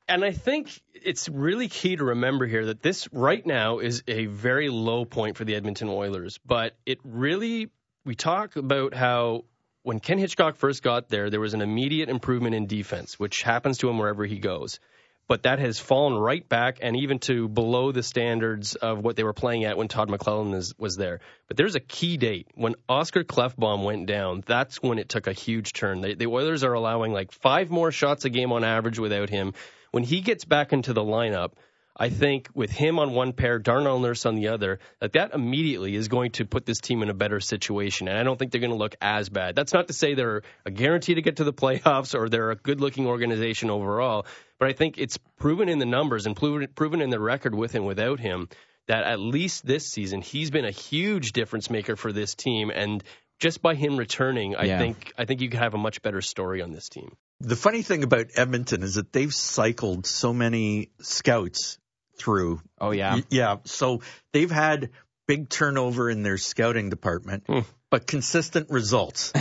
[0.10, 4.26] And I think it's really key to remember here that this right now is a
[4.26, 6.40] very low point for the Edmonton Oilers.
[6.44, 7.70] But it really,
[8.06, 9.46] we talk about how
[9.84, 13.78] when Ken Hitchcock first got there, there was an immediate improvement in defense, which happens
[13.78, 14.80] to him wherever he goes.
[15.28, 19.24] But that has fallen right back and even to below the standards of what they
[19.24, 21.20] were playing at when Todd McLellan is, was there.
[21.48, 22.48] But there's a key date.
[22.56, 26.02] When Oscar Klefbom went down, that's when it took a huge turn.
[26.02, 29.54] The, the Oilers are allowing like five more shots a game on average without him.
[29.92, 31.54] When he gets back into the lineup,
[32.02, 35.96] I think with him on one pair, Darnell Nurse on the other, that that immediately
[35.96, 38.08] is going to put this team in a better situation.
[38.08, 39.56] And I don't think they're going to look as bad.
[39.56, 42.56] That's not to say they're a guarantee to get to the playoffs or they're a
[42.56, 44.26] good looking organization overall.
[44.60, 47.76] But I think it's proven in the numbers and proven, proven in the record with
[47.76, 48.48] and without him
[48.88, 52.72] that at least this season, he's been a huge difference maker for this team.
[52.74, 53.04] And
[53.40, 54.80] just by him returning, I Yeah.
[54.80, 57.16] think I think you could have a much better story on this team.
[57.42, 61.78] The funny thing about Edmonton is that they've cycled so many scouts
[62.18, 62.62] through.
[62.82, 63.20] oh yeah.
[63.30, 63.58] Yeah.
[63.64, 64.02] So
[64.34, 64.90] they've had
[65.26, 67.48] big turnover in their scouting department,
[67.90, 69.32] but consistent results.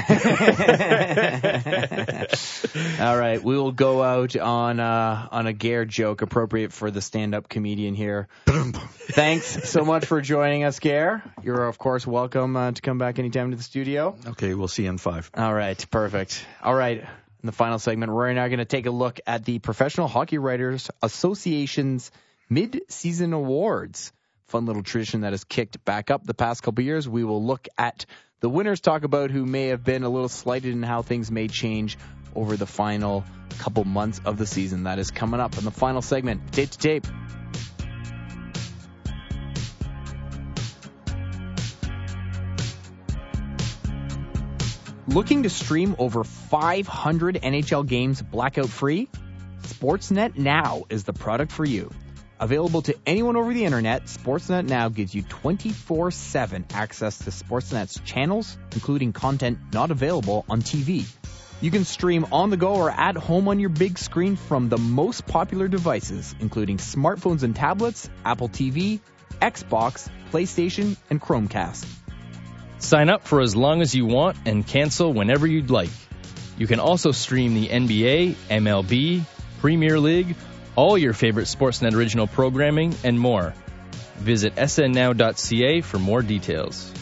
[3.00, 7.00] All right, we will go out on uh, on a Gare joke appropriate for the
[7.00, 8.28] stand-up comedian here.
[8.46, 11.22] Thanks so much for joining us, Gare.
[11.42, 14.16] You're of course welcome uh, to come back anytime to the studio.
[14.26, 15.30] okay, we'll see you in five.
[15.34, 16.44] All right, perfect.
[16.62, 17.04] All right,
[17.42, 20.38] in the final segment, we're now going to take a look at the Professional Hockey
[20.38, 22.10] Writers Association's
[22.50, 24.12] mid-season awards.
[24.48, 27.08] Fun little tradition that has kicked back up the past couple years.
[27.08, 28.06] We will look at
[28.40, 31.48] the winners, talk about who may have been a little slighted and how things may
[31.48, 31.98] change
[32.34, 33.24] over the final
[33.58, 34.84] couple months of the season.
[34.84, 36.52] That is coming up in the final segment.
[36.52, 37.06] Tape to tape.
[45.08, 49.08] Looking to stream over 500 NHL games blackout free?
[49.62, 51.90] Sportsnet Now is the product for you.
[52.38, 57.98] Available to anyone over the internet, Sportsnet Now gives you 24 7 access to Sportsnet's
[58.00, 61.06] channels, including content not available on TV.
[61.62, 64.76] You can stream on the go or at home on your big screen from the
[64.76, 69.00] most popular devices, including smartphones and tablets, Apple TV,
[69.40, 71.97] Xbox, PlayStation, and Chromecast.
[72.78, 75.90] Sign up for as long as you want and cancel whenever you'd like.
[76.56, 79.24] You can also stream the NBA, MLB,
[79.60, 80.36] Premier League,
[80.76, 83.54] all your favorite Sportsnet original programming, and more.
[84.18, 86.92] Visit snnow.ca for more details.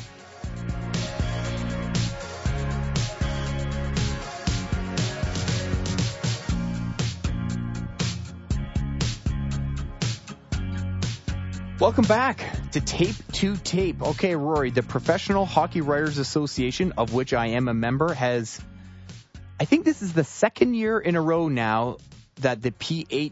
[11.97, 14.03] Welcome back to Tape to Tape.
[14.03, 18.61] Okay, Rory, the Professional Hockey Writers Association, of which I am a member, has,
[19.59, 21.97] I think this is the second year in a row now
[22.43, 23.23] that the PHWA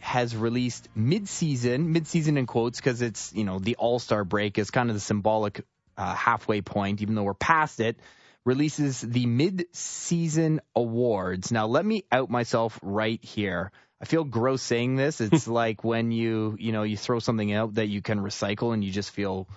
[0.00, 4.90] has released mid-season, mid-season in quotes, because it's, you know, the All-Star break is kind
[4.90, 5.64] of the symbolic
[5.96, 7.96] uh, halfway point, even though we're past it,
[8.44, 11.52] releases the mid-season awards.
[11.52, 13.70] Now, let me out myself right here.
[14.00, 15.20] I feel gross saying this.
[15.32, 18.84] It's like when you, you know, you throw something out that you can recycle and
[18.84, 19.48] you just feel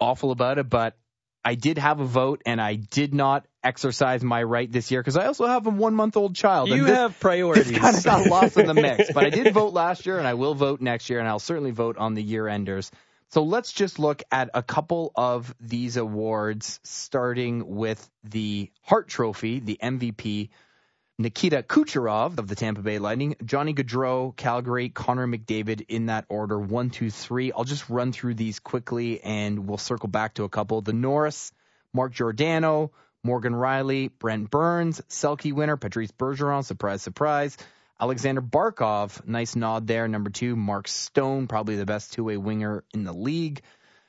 [0.00, 0.68] awful about it.
[0.68, 0.96] But
[1.44, 5.16] I did have a vote and I did not exercise my right this year because
[5.16, 6.68] I also have a one month old child.
[6.68, 7.68] You and this, have priorities.
[7.68, 9.10] This kind of got lost in the mix.
[9.14, 11.70] But I did vote last year and I will vote next year and I'll certainly
[11.70, 12.90] vote on the year enders.
[13.30, 19.60] So let's just look at a couple of these awards, starting with the Hart Trophy,
[19.60, 20.48] the MVP
[21.20, 26.56] Nikita Kucherov of the Tampa Bay Lightning, Johnny Gaudreau, Calgary, Connor McDavid in that order,
[26.56, 27.50] one, two, three.
[27.50, 30.80] I'll just run through these quickly and we'll circle back to a couple.
[30.80, 31.50] The Norris,
[31.92, 32.92] Mark Giordano,
[33.24, 37.56] Morgan Rielly, Brent Burns, Selke winner, Patrice Bergeron, surprise, surprise.
[38.00, 40.06] Alexander Barkov, nice nod there.
[40.06, 43.62] Number two, Mark Stone, probably the best two-way winger in the league.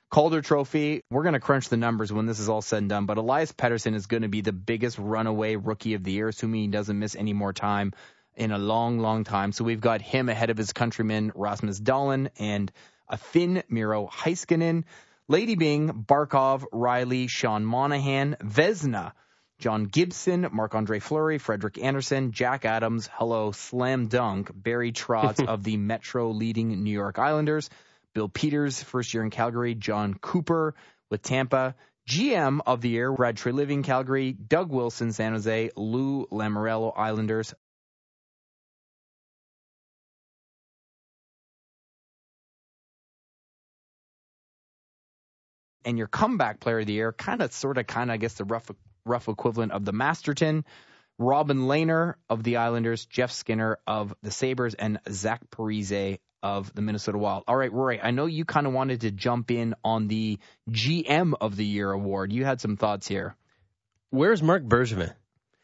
[0.09, 3.05] Calder Trophy, we're going to crunch the numbers when this is all said and done,
[3.05, 6.61] but Elias Pettersson is going to be the biggest runaway rookie of the year, assuming
[6.61, 7.93] he doesn't miss any more time
[8.35, 9.51] in a long, long time.
[9.51, 12.71] So we've got him ahead of his countryman Rasmus Dahlin and
[13.07, 14.85] a Finn Miro Heiskanen.
[15.27, 19.11] Lady Byng, Barkov, Rielly, Sean Monahan, Vezina,
[19.59, 25.63] John Gibson, Marc Andre Fleury, Frederik Andersen, Jack Adams, hello, slam dunk, Barry Trotz of
[25.63, 27.69] the Metro leading New York Islanders.
[28.13, 30.75] Bill Peters, first year in Calgary, Jon Cooper
[31.09, 31.75] with Tampa,
[32.09, 37.53] GM of the year, Brad Treliving, Calgary, Doug Wilson, San Jose, Lou Lamoriello, Islanders.
[45.85, 48.33] And your comeback player of the year, kind of, sort of, kind of, I guess
[48.33, 48.69] the rough,
[49.05, 50.65] rough equivalent of the Masterton,
[51.19, 56.81] Robin Lehner of the Islanders, Jeff Skinner of the Sabres, and Zach Parise of the
[56.81, 57.43] Minnesota Wild.
[57.47, 61.33] All right, Rory, I know you kind of wanted to jump in on the GM
[61.41, 62.31] of the Year award.
[62.31, 63.35] You had some thoughts here.
[64.11, 65.13] Where's Marc Bergevin?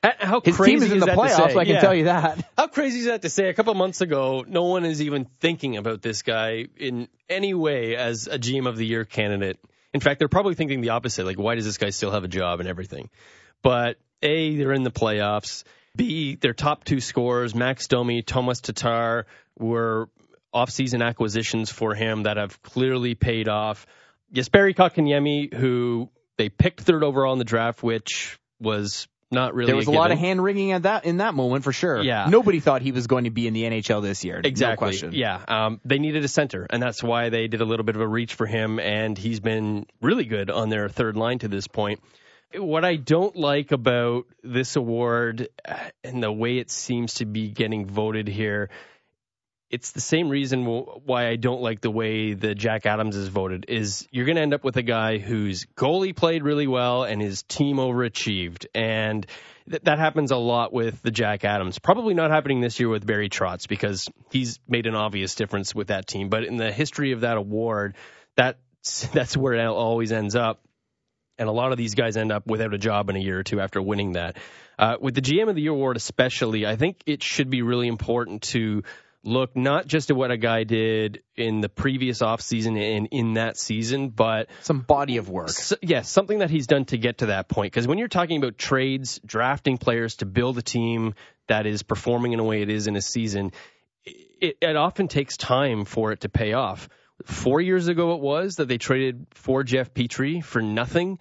[0.04, 1.58] Uh, how His crazy team is in the that to playoffs, say?
[1.60, 1.82] I can Yeah.
[1.82, 2.48] tell you that.
[2.58, 3.50] How crazy is that to say?
[3.50, 7.96] A couple months ago, no one is even thinking about this guy in any way
[7.96, 9.58] as a GM of the year candidate.
[9.96, 11.26] In fact, they're probably thinking the opposite.
[11.26, 13.10] Like, why does this guy still have a job and everything?
[13.64, 15.64] But A, they're in the playoffs.
[15.96, 19.26] B, their top two scorers, Max Domi, Thomas Tatar,
[19.58, 20.10] were
[20.56, 23.86] off-season acquisitions for him that have clearly paid off.
[24.34, 29.76] Jesperi Kotkaniemi, who they picked third overall in the draft, which was not really There
[29.76, 30.18] was a lot given.
[30.18, 32.02] of hand wringing at that in that moment for sure.
[32.02, 32.28] Yeah.
[32.30, 34.40] Nobody thought he was going to be in the NHL this year.
[34.42, 34.78] No Exactly.
[34.86, 35.12] question.
[35.14, 35.42] Yeah.
[35.48, 38.08] Um, they needed a center, and that's why they did a little bit of a
[38.08, 42.02] reach for him, and he's been really good on their third line to this point.
[42.56, 47.50] What I don't like about this award uh, and the way it seems to be
[47.50, 48.70] getting voted here,
[49.70, 53.66] it's the same reason why I don't like the way the Jack Adams is voted.
[53.68, 57.22] Is you're going to end up with a guy whose goalie played really well and
[57.22, 59.26] his team overachieved, and
[59.70, 61.80] th- that happens a lot with the Jack Adams.
[61.80, 65.88] Probably not happening this year with Barry Trotz because he's made an obvious difference with
[65.88, 66.30] that team.
[66.30, 67.96] But in the history of that award,
[68.36, 70.62] that's that's where it always ends up.
[71.38, 73.44] And a lot of these guys end up without a job in a year or
[73.44, 74.38] two after winning that.
[74.78, 77.88] Uh, with the GM of the Year award, especially, I think it should be really
[77.88, 78.84] important to
[79.26, 83.58] look not just at what a guy did in the previous offseason and in that
[83.58, 85.50] season, but Some body of work.
[85.50, 87.74] S- yes, something that he's done to get to that point.
[87.74, 91.16] Because when you're talking about trades, drafting players to build a team
[91.48, 93.52] that is performing in a way it is in a season,
[94.06, 96.88] it, it often takes time for it to pay off.
[97.26, 101.18] Four years ago, it was that they traded for Jeff Petry for nothing,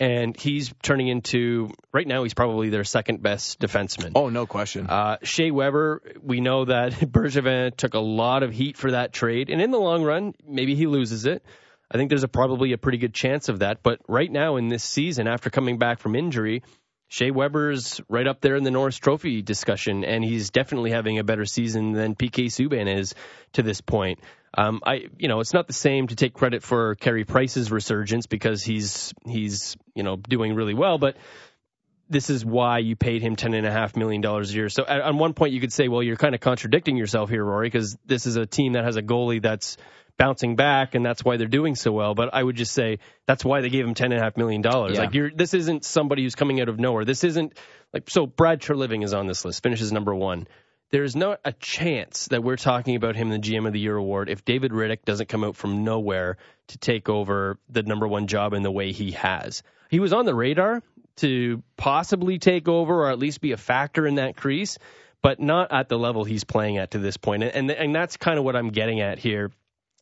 [0.00, 2.22] and he's turning into right now.
[2.22, 4.12] He's probably their second best defenseman.
[4.14, 4.86] Oh, no question.
[4.86, 9.50] Uh, Shea Weber, we know that Bergevin took a lot of heat for that trade,
[9.50, 11.44] and in the long run, maybe he loses it.
[11.90, 13.82] I think there's a, probably a pretty good chance of that.
[13.82, 16.62] But right now in this season, after coming back from injury,
[17.08, 21.24] Shea Weber's right up there in the Norris Trophy discussion, and he's definitely having a
[21.24, 23.14] better season than PK Subban is
[23.54, 24.20] to this point.
[24.56, 28.26] Um, I, you know, it's not the same to take credit for Carey Price's resurgence
[28.26, 31.16] because he's he's you know doing really well, but
[32.10, 34.68] this is why you paid him ten and a half million dollars a year.
[34.68, 37.44] So at, on one point you could say, well, you're kind of contradicting yourself here,
[37.44, 39.76] Rory, because this is a team that has a goalie that's
[40.18, 42.14] bouncing back, and that's why they're doing so well.
[42.14, 44.60] But I would just say that's why they gave him ten and a half million
[44.60, 44.94] dollars.
[44.94, 45.04] Yeah.
[45.04, 47.04] Like you're, this isn't somebody who's coming out of nowhere.
[47.04, 47.54] This isn't
[47.94, 48.26] like so.
[48.26, 50.46] Brad Treliving is on this list, finishes number one.
[50.90, 53.96] There's not a chance that we're talking about him in the GM of the Year
[53.96, 56.38] award if David Rittich doesn't come out from nowhere
[56.68, 59.62] to take over the number one job in the way he has.
[59.90, 60.82] He was on the radar
[61.16, 64.78] to possibly take over or at least be a factor in that crease,
[65.20, 67.42] but not at the level he's playing at to this point.
[67.42, 69.50] And and that's kind of what I'm getting at here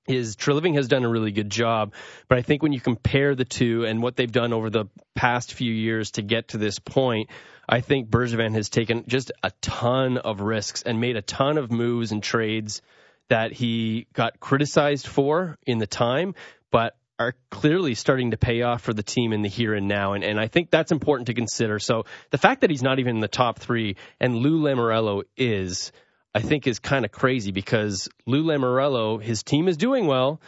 [0.09, 1.95] is Treliving has done a really good job,
[2.29, 5.53] but I think when you compare the two and what they've done over the past
[5.53, 7.31] few years to get to this point,
[7.69, 11.73] I think Bergevin has taken just a ton of risks and made a ton of
[11.73, 12.83] moves and trades
[13.29, 16.35] that he got criticized for in the time,
[16.71, 20.13] but are clearly starting to pay off for the team in the here and now.
[20.13, 21.79] And, and I think that's important to consider.
[21.79, 25.93] So the fact that he's not even in the top three and Lou Lamoriello is,
[26.37, 30.39] I think is kind of crazy because Lou Lamoriello, his team is doing well,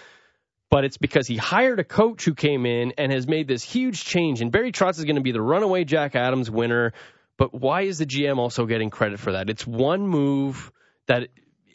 [0.69, 4.05] but it's because he hired a coach who came in and has made this huge
[4.05, 4.43] change.
[4.43, 6.93] And Barry Trotz is going to be the runaway Jack Adams winner.
[7.39, 9.49] But why is the GM also getting credit for that?
[9.49, 10.71] It's one move
[11.07, 11.29] that,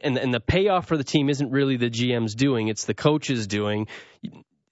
[0.04, 3.48] and, and the payoff for the team isn't really the GM's doing, it's the coach's
[3.48, 3.88] doing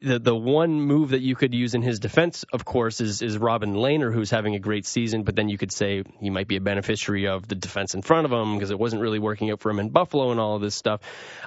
[0.01, 3.37] the the one move that you could use in his defense, of course, is is
[3.37, 5.23] Robin Lehner, who's having a great season.
[5.23, 8.25] But then you could say he might be a beneficiary of the defense in front
[8.25, 10.61] of him because it wasn't really working out for him in Buffalo and all of
[10.61, 11.01] this stuff.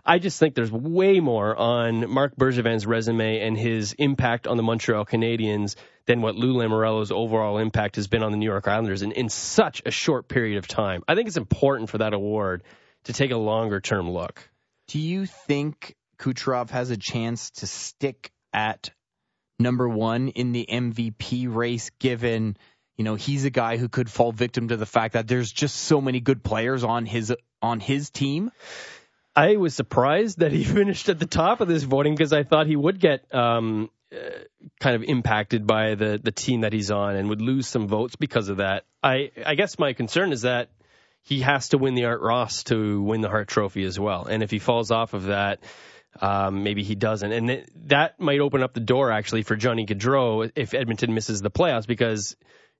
[0.04, 4.62] I just think there's way more on Marc Bergevin's resume and his impact on the
[4.62, 5.74] Montreal Canadiens
[6.06, 9.28] than what Lou Lamoriello's overall impact has been on the New York Islanders in, in
[9.28, 11.02] such a short period of time.
[11.08, 12.62] I think it's important for that award
[13.04, 14.48] to take a longer term look.
[14.88, 18.90] Do you think Kucherov has a chance to stick at
[19.58, 22.56] number one in the MVP race, given
[22.96, 25.76] you know he's a guy who could fall victim to the fact that there's just
[25.76, 28.50] so many good players on his on his team.
[29.36, 32.66] I was surprised that he finished at the top of this voting because I thought
[32.66, 34.16] he would get um, uh,
[34.80, 38.16] kind of impacted by the the team that he's on and would lose some votes
[38.16, 38.84] because of that.
[39.02, 40.70] I I guess my concern is that
[41.22, 44.42] he has to win the Art Ross to win the Hart Trophy as well, and
[44.42, 45.60] if he falls off of that
[46.20, 49.86] um, maybe he doesn't, and th- that might open up the door actually for Johnny
[49.86, 52.36] Gaudreau if Edmonton misses the playoffs because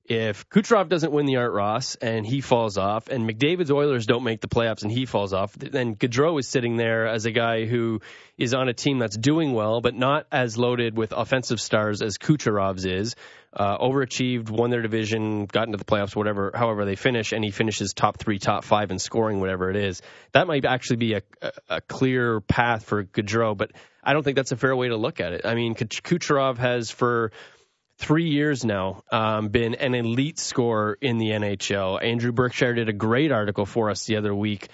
[0.06, 4.22] if Kucherov doesn't win the Art Ross and he falls off, and McDavid's Oilers don't
[4.22, 7.64] make the playoffs and he falls off, then Gaudreau is sitting there as a guy
[7.64, 8.00] who
[8.36, 12.18] is on a team that's doing well, but not as loaded with offensive stars as
[12.18, 13.16] Kucherov's is.
[13.54, 17.52] Uh, overachieved, won their division, got into the playoffs, whatever, however they finish, and he
[17.52, 20.02] finishes top three, top five in scoring, whatever it is.
[20.32, 23.70] That might actually be a, a, a clear path for Gaudreau, but
[24.02, 25.46] I don't think that's a fair way to look at it.
[25.46, 27.32] I mean, Kucherov has for
[27.98, 32.02] three years now um, been an elite scorer in the NHL.
[32.02, 34.68] Andrew Berkshire did a great article for us the other week.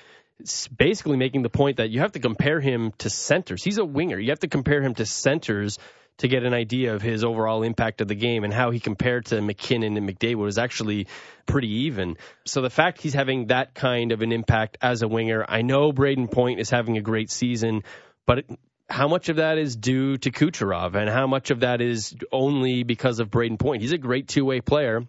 [0.74, 3.62] Basically making the point that you have to compare him to centers.
[3.62, 4.18] He's a winger.
[4.18, 5.78] You have to compare him to centers
[6.20, 9.24] to get an idea of his overall impact of the game and how he compared
[9.26, 11.06] to MacKinnon and McDavid was actually
[11.46, 12.16] pretty even.
[12.44, 15.92] So the fact he's having that kind of an impact as a winger, I know
[15.92, 17.84] Brayden Point is having a great season,
[18.26, 18.44] but
[18.90, 22.82] how much of that is due to Kucherov and how much of that is only
[22.82, 23.82] because of Brayden Point?
[23.82, 25.06] He's a great two way player.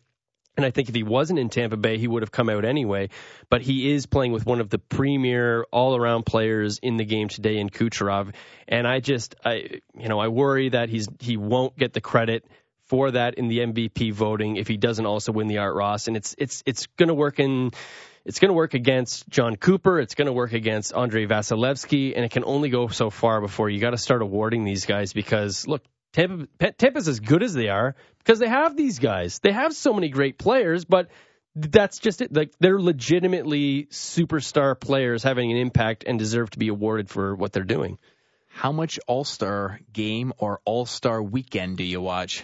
[0.58, 3.10] And I think if he wasn't in Tampa Bay, he would have come out anyway.
[3.50, 7.30] But he is playing with one of the premier all around players in the game
[7.30, 8.34] today in Kucherov.
[8.68, 12.46] And I just, I, you know, I worry that he's, he won't get the credit
[12.88, 16.08] for that in the MVP voting if he doesn't also win the Art Ross.
[16.08, 17.72] And it's, it's, it's going to work in,
[18.26, 20.00] it's going to work against Jon Cooper.
[20.00, 23.70] It's going to work against Andrei Vasilevskiy, and it can only go so far before
[23.70, 27.70] you got to start awarding these guys because look, Tampa, Tampa's as good as they
[27.70, 29.40] are because they have these guys.
[29.40, 31.10] They have so many great players, but
[31.56, 32.34] that's just it.
[32.36, 37.54] Like they're legitimately superstar players having an impact and deserve to be awarded for what
[37.54, 37.98] they're doing.
[38.50, 42.44] How much All Star game or All Star weekend do you watch?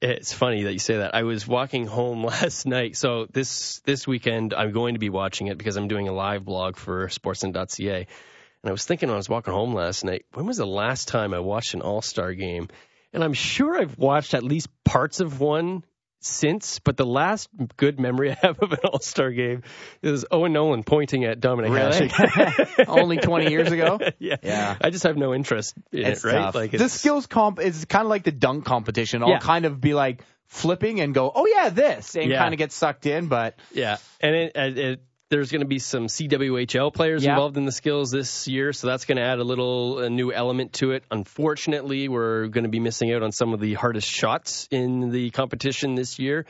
[0.00, 1.14] It's funny that you say that.
[1.14, 2.96] I was walking home last night.
[2.96, 6.44] So this this weekend I'm going to be watching it because I'm doing a live
[6.44, 7.96] blog for sportsnet.ca.
[7.96, 11.08] And I was thinking when I was walking home last night, when was the last
[11.08, 12.68] time I watched an All-Star game?
[13.12, 15.84] And I'm sure I've watched at least parts of one
[16.26, 19.62] since, but the last good memory I have of an All Star game
[20.02, 22.86] is Owen Nolan pointing at Dominik really?
[22.88, 23.98] Only 20 years ago?
[24.18, 24.36] yeah.
[24.42, 24.76] Yeah.
[24.80, 26.42] I just have no interest in It's it, right?
[26.42, 26.54] tough.
[26.54, 29.22] Like the skills comp is kind of like the dunk competition.
[29.22, 29.38] I'll Yeah.
[29.38, 32.38] kind of be like, flipping and go, oh yeah, this, and Yeah.
[32.38, 33.26] kind of get sucked in.
[33.26, 37.30] But Yeah, and it, it, it, there's going to be some CWHL players Yeah.
[37.32, 40.32] involved in the skills this year, so that's going to add a little a new
[40.32, 41.04] element to it.
[41.10, 45.30] Unfortunately, we're going to be missing out on some of the hardest shots in the
[45.30, 46.46] competition this year.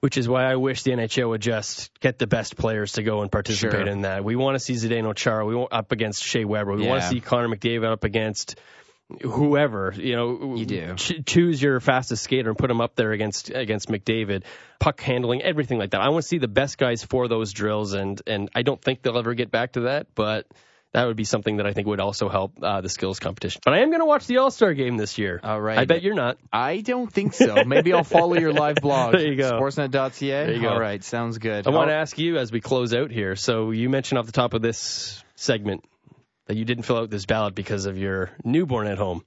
[0.00, 3.22] Which is why I wish the NHL would just get the best players to go
[3.22, 3.86] and participate Sure.
[3.88, 4.22] in that.
[4.24, 5.44] We want to see Zdeno Chara.
[5.46, 6.74] We want up against Shea Weber.
[6.76, 8.56] We want to see Connor McDavid up against
[9.22, 10.94] whoever you know You do.
[10.96, 14.42] ch- choose your fastest skater and put him up there against against McDavid
[14.80, 17.92] puck handling everything like that I want to see the best guys for those drills
[17.92, 20.46] and and I don't think they'll ever get back to that but
[20.92, 23.74] that would be something that I think would also help uh, the skills competition but
[23.74, 25.78] I am going to watch the All-Star game this year All right.
[25.78, 27.64] I bet you're not I don't think so.
[27.64, 29.12] Maybe I'll follow your live blog.
[29.12, 29.52] There you go.
[29.52, 30.28] Sportsnet.ca.
[30.46, 30.70] There you go.
[30.70, 31.66] All right, sounds good.
[31.66, 34.32] I want to ask you as we close out here so you mentioned off the
[34.32, 35.84] top of this segment
[36.46, 39.24] that you didn't fill out this ballot because of your newborn at home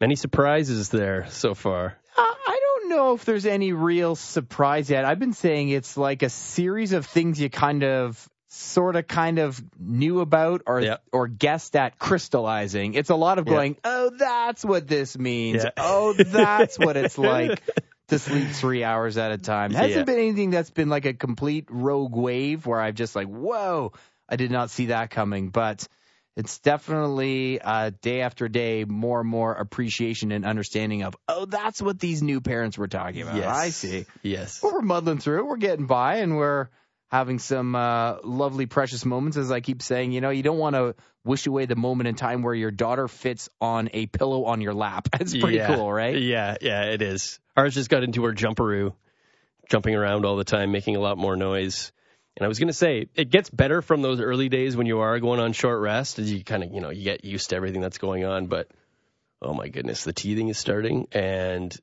[0.00, 5.04] any surprises there so far Uh, I don't know if there's any real surprise yet.
[5.04, 9.38] I've been saying it's like a series of things you kind of sort of kind
[9.38, 10.96] of knew about or Yeah.
[11.12, 12.94] or guessed at crystallizing.
[12.94, 15.62] It's a lot of going, "Oh, that's what this means.
[15.64, 15.70] Yeah.
[15.76, 17.60] Oh, that's what it's like."
[18.08, 19.72] To sleep three hours at a time.
[19.72, 20.02] Hasn't Yeah.
[20.04, 23.92] been anything that's been like a complete rogue wave where I've just like, whoa,
[24.26, 25.50] I did not see that coming.
[25.50, 25.86] But
[26.38, 31.82] it's definitely uh, day after day more and more appreciation and understanding of oh that's
[31.82, 33.42] what these new parents were talking about.
[33.42, 34.06] I see.
[34.22, 34.62] Yes.
[34.62, 36.68] Well, we're muddling through we're getting by and we're
[37.08, 39.36] having some uh, lovely precious moments.
[39.36, 42.14] As i keep saying you know you don't want to wish away the moment in
[42.14, 45.08] time where your daughter fits on a pillow on your lap.
[45.20, 45.74] It's pretty yeah.
[45.74, 46.16] cool right?
[46.16, 47.40] Yeah, yeah, it is.
[47.56, 48.94] Ours just got into her jumperoo,
[49.68, 51.90] jumping around all the time, making a lot more noise.
[52.38, 55.18] And I was gonna say, it gets better from those early days when you are
[55.18, 57.80] going on short rest, as you kind of, you know, you get used to everything
[57.80, 58.46] that's going on.
[58.46, 58.68] But
[59.42, 61.08] oh my goodness, the teething is starting.
[61.10, 61.76] And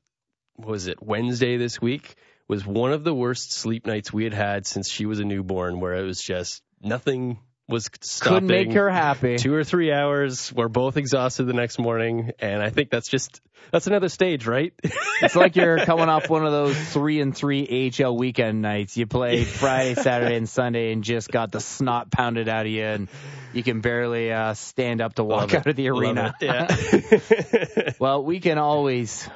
[0.56, 2.14] was it Wednesday this week
[2.48, 5.78] was one of the worst sleep nights we had had since she was a newborn,
[5.78, 7.38] where it was just nothing
[7.68, 10.52] was stopping couldn't make her happy two or three hours.
[10.52, 13.40] We're both exhausted the next morning, and I think that's just
[13.72, 14.72] that's another stage, right?
[15.22, 18.98] It's like you're coming off one of those three and three AHL weekend nights.
[18.98, 22.84] You played Friday, Saturday, and Sunday, and just got the snot pounded out of you,
[22.84, 23.08] and
[23.54, 25.56] you can barely uh, stand up to walk Love it.
[25.56, 26.34] out of the arena.
[26.40, 26.66] Yeah.
[27.98, 29.26] Well, we can always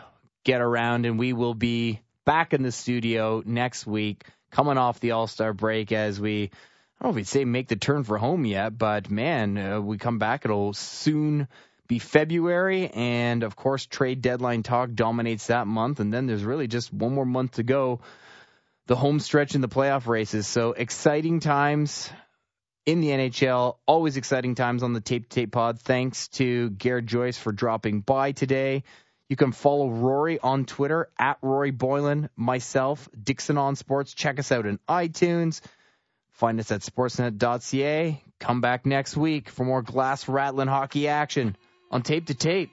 [0.44, 5.12] get around, and we will be back in the studio next week, coming off the
[5.12, 6.50] All Star break as we.
[7.00, 9.80] I don't know if we'd say make the turn for home yet, but man, uh,
[9.80, 10.44] we come back.
[10.44, 11.48] It'll soon
[11.88, 16.68] be February, and of course, trade deadline talk dominates that month, and then there's really
[16.68, 18.00] just one more month to go.
[18.86, 20.46] The home stretch in the playoff races.
[20.46, 22.10] So exciting times
[22.84, 23.76] in the NHL.
[23.86, 25.80] Always exciting times on the Tape to Tape Pod.
[25.80, 28.82] Thanks to Gare Joyce for dropping by today.
[29.30, 34.12] You can follow Rory on Twitter at Rory Boylen, myself, Dixon on Sports.
[34.12, 35.62] Check us out in iTunes.
[36.40, 38.22] Find us at sportsnet.ca.
[38.38, 41.54] Come back next week for more glass rattling hockey action
[41.90, 42.70] on Tape to Tape.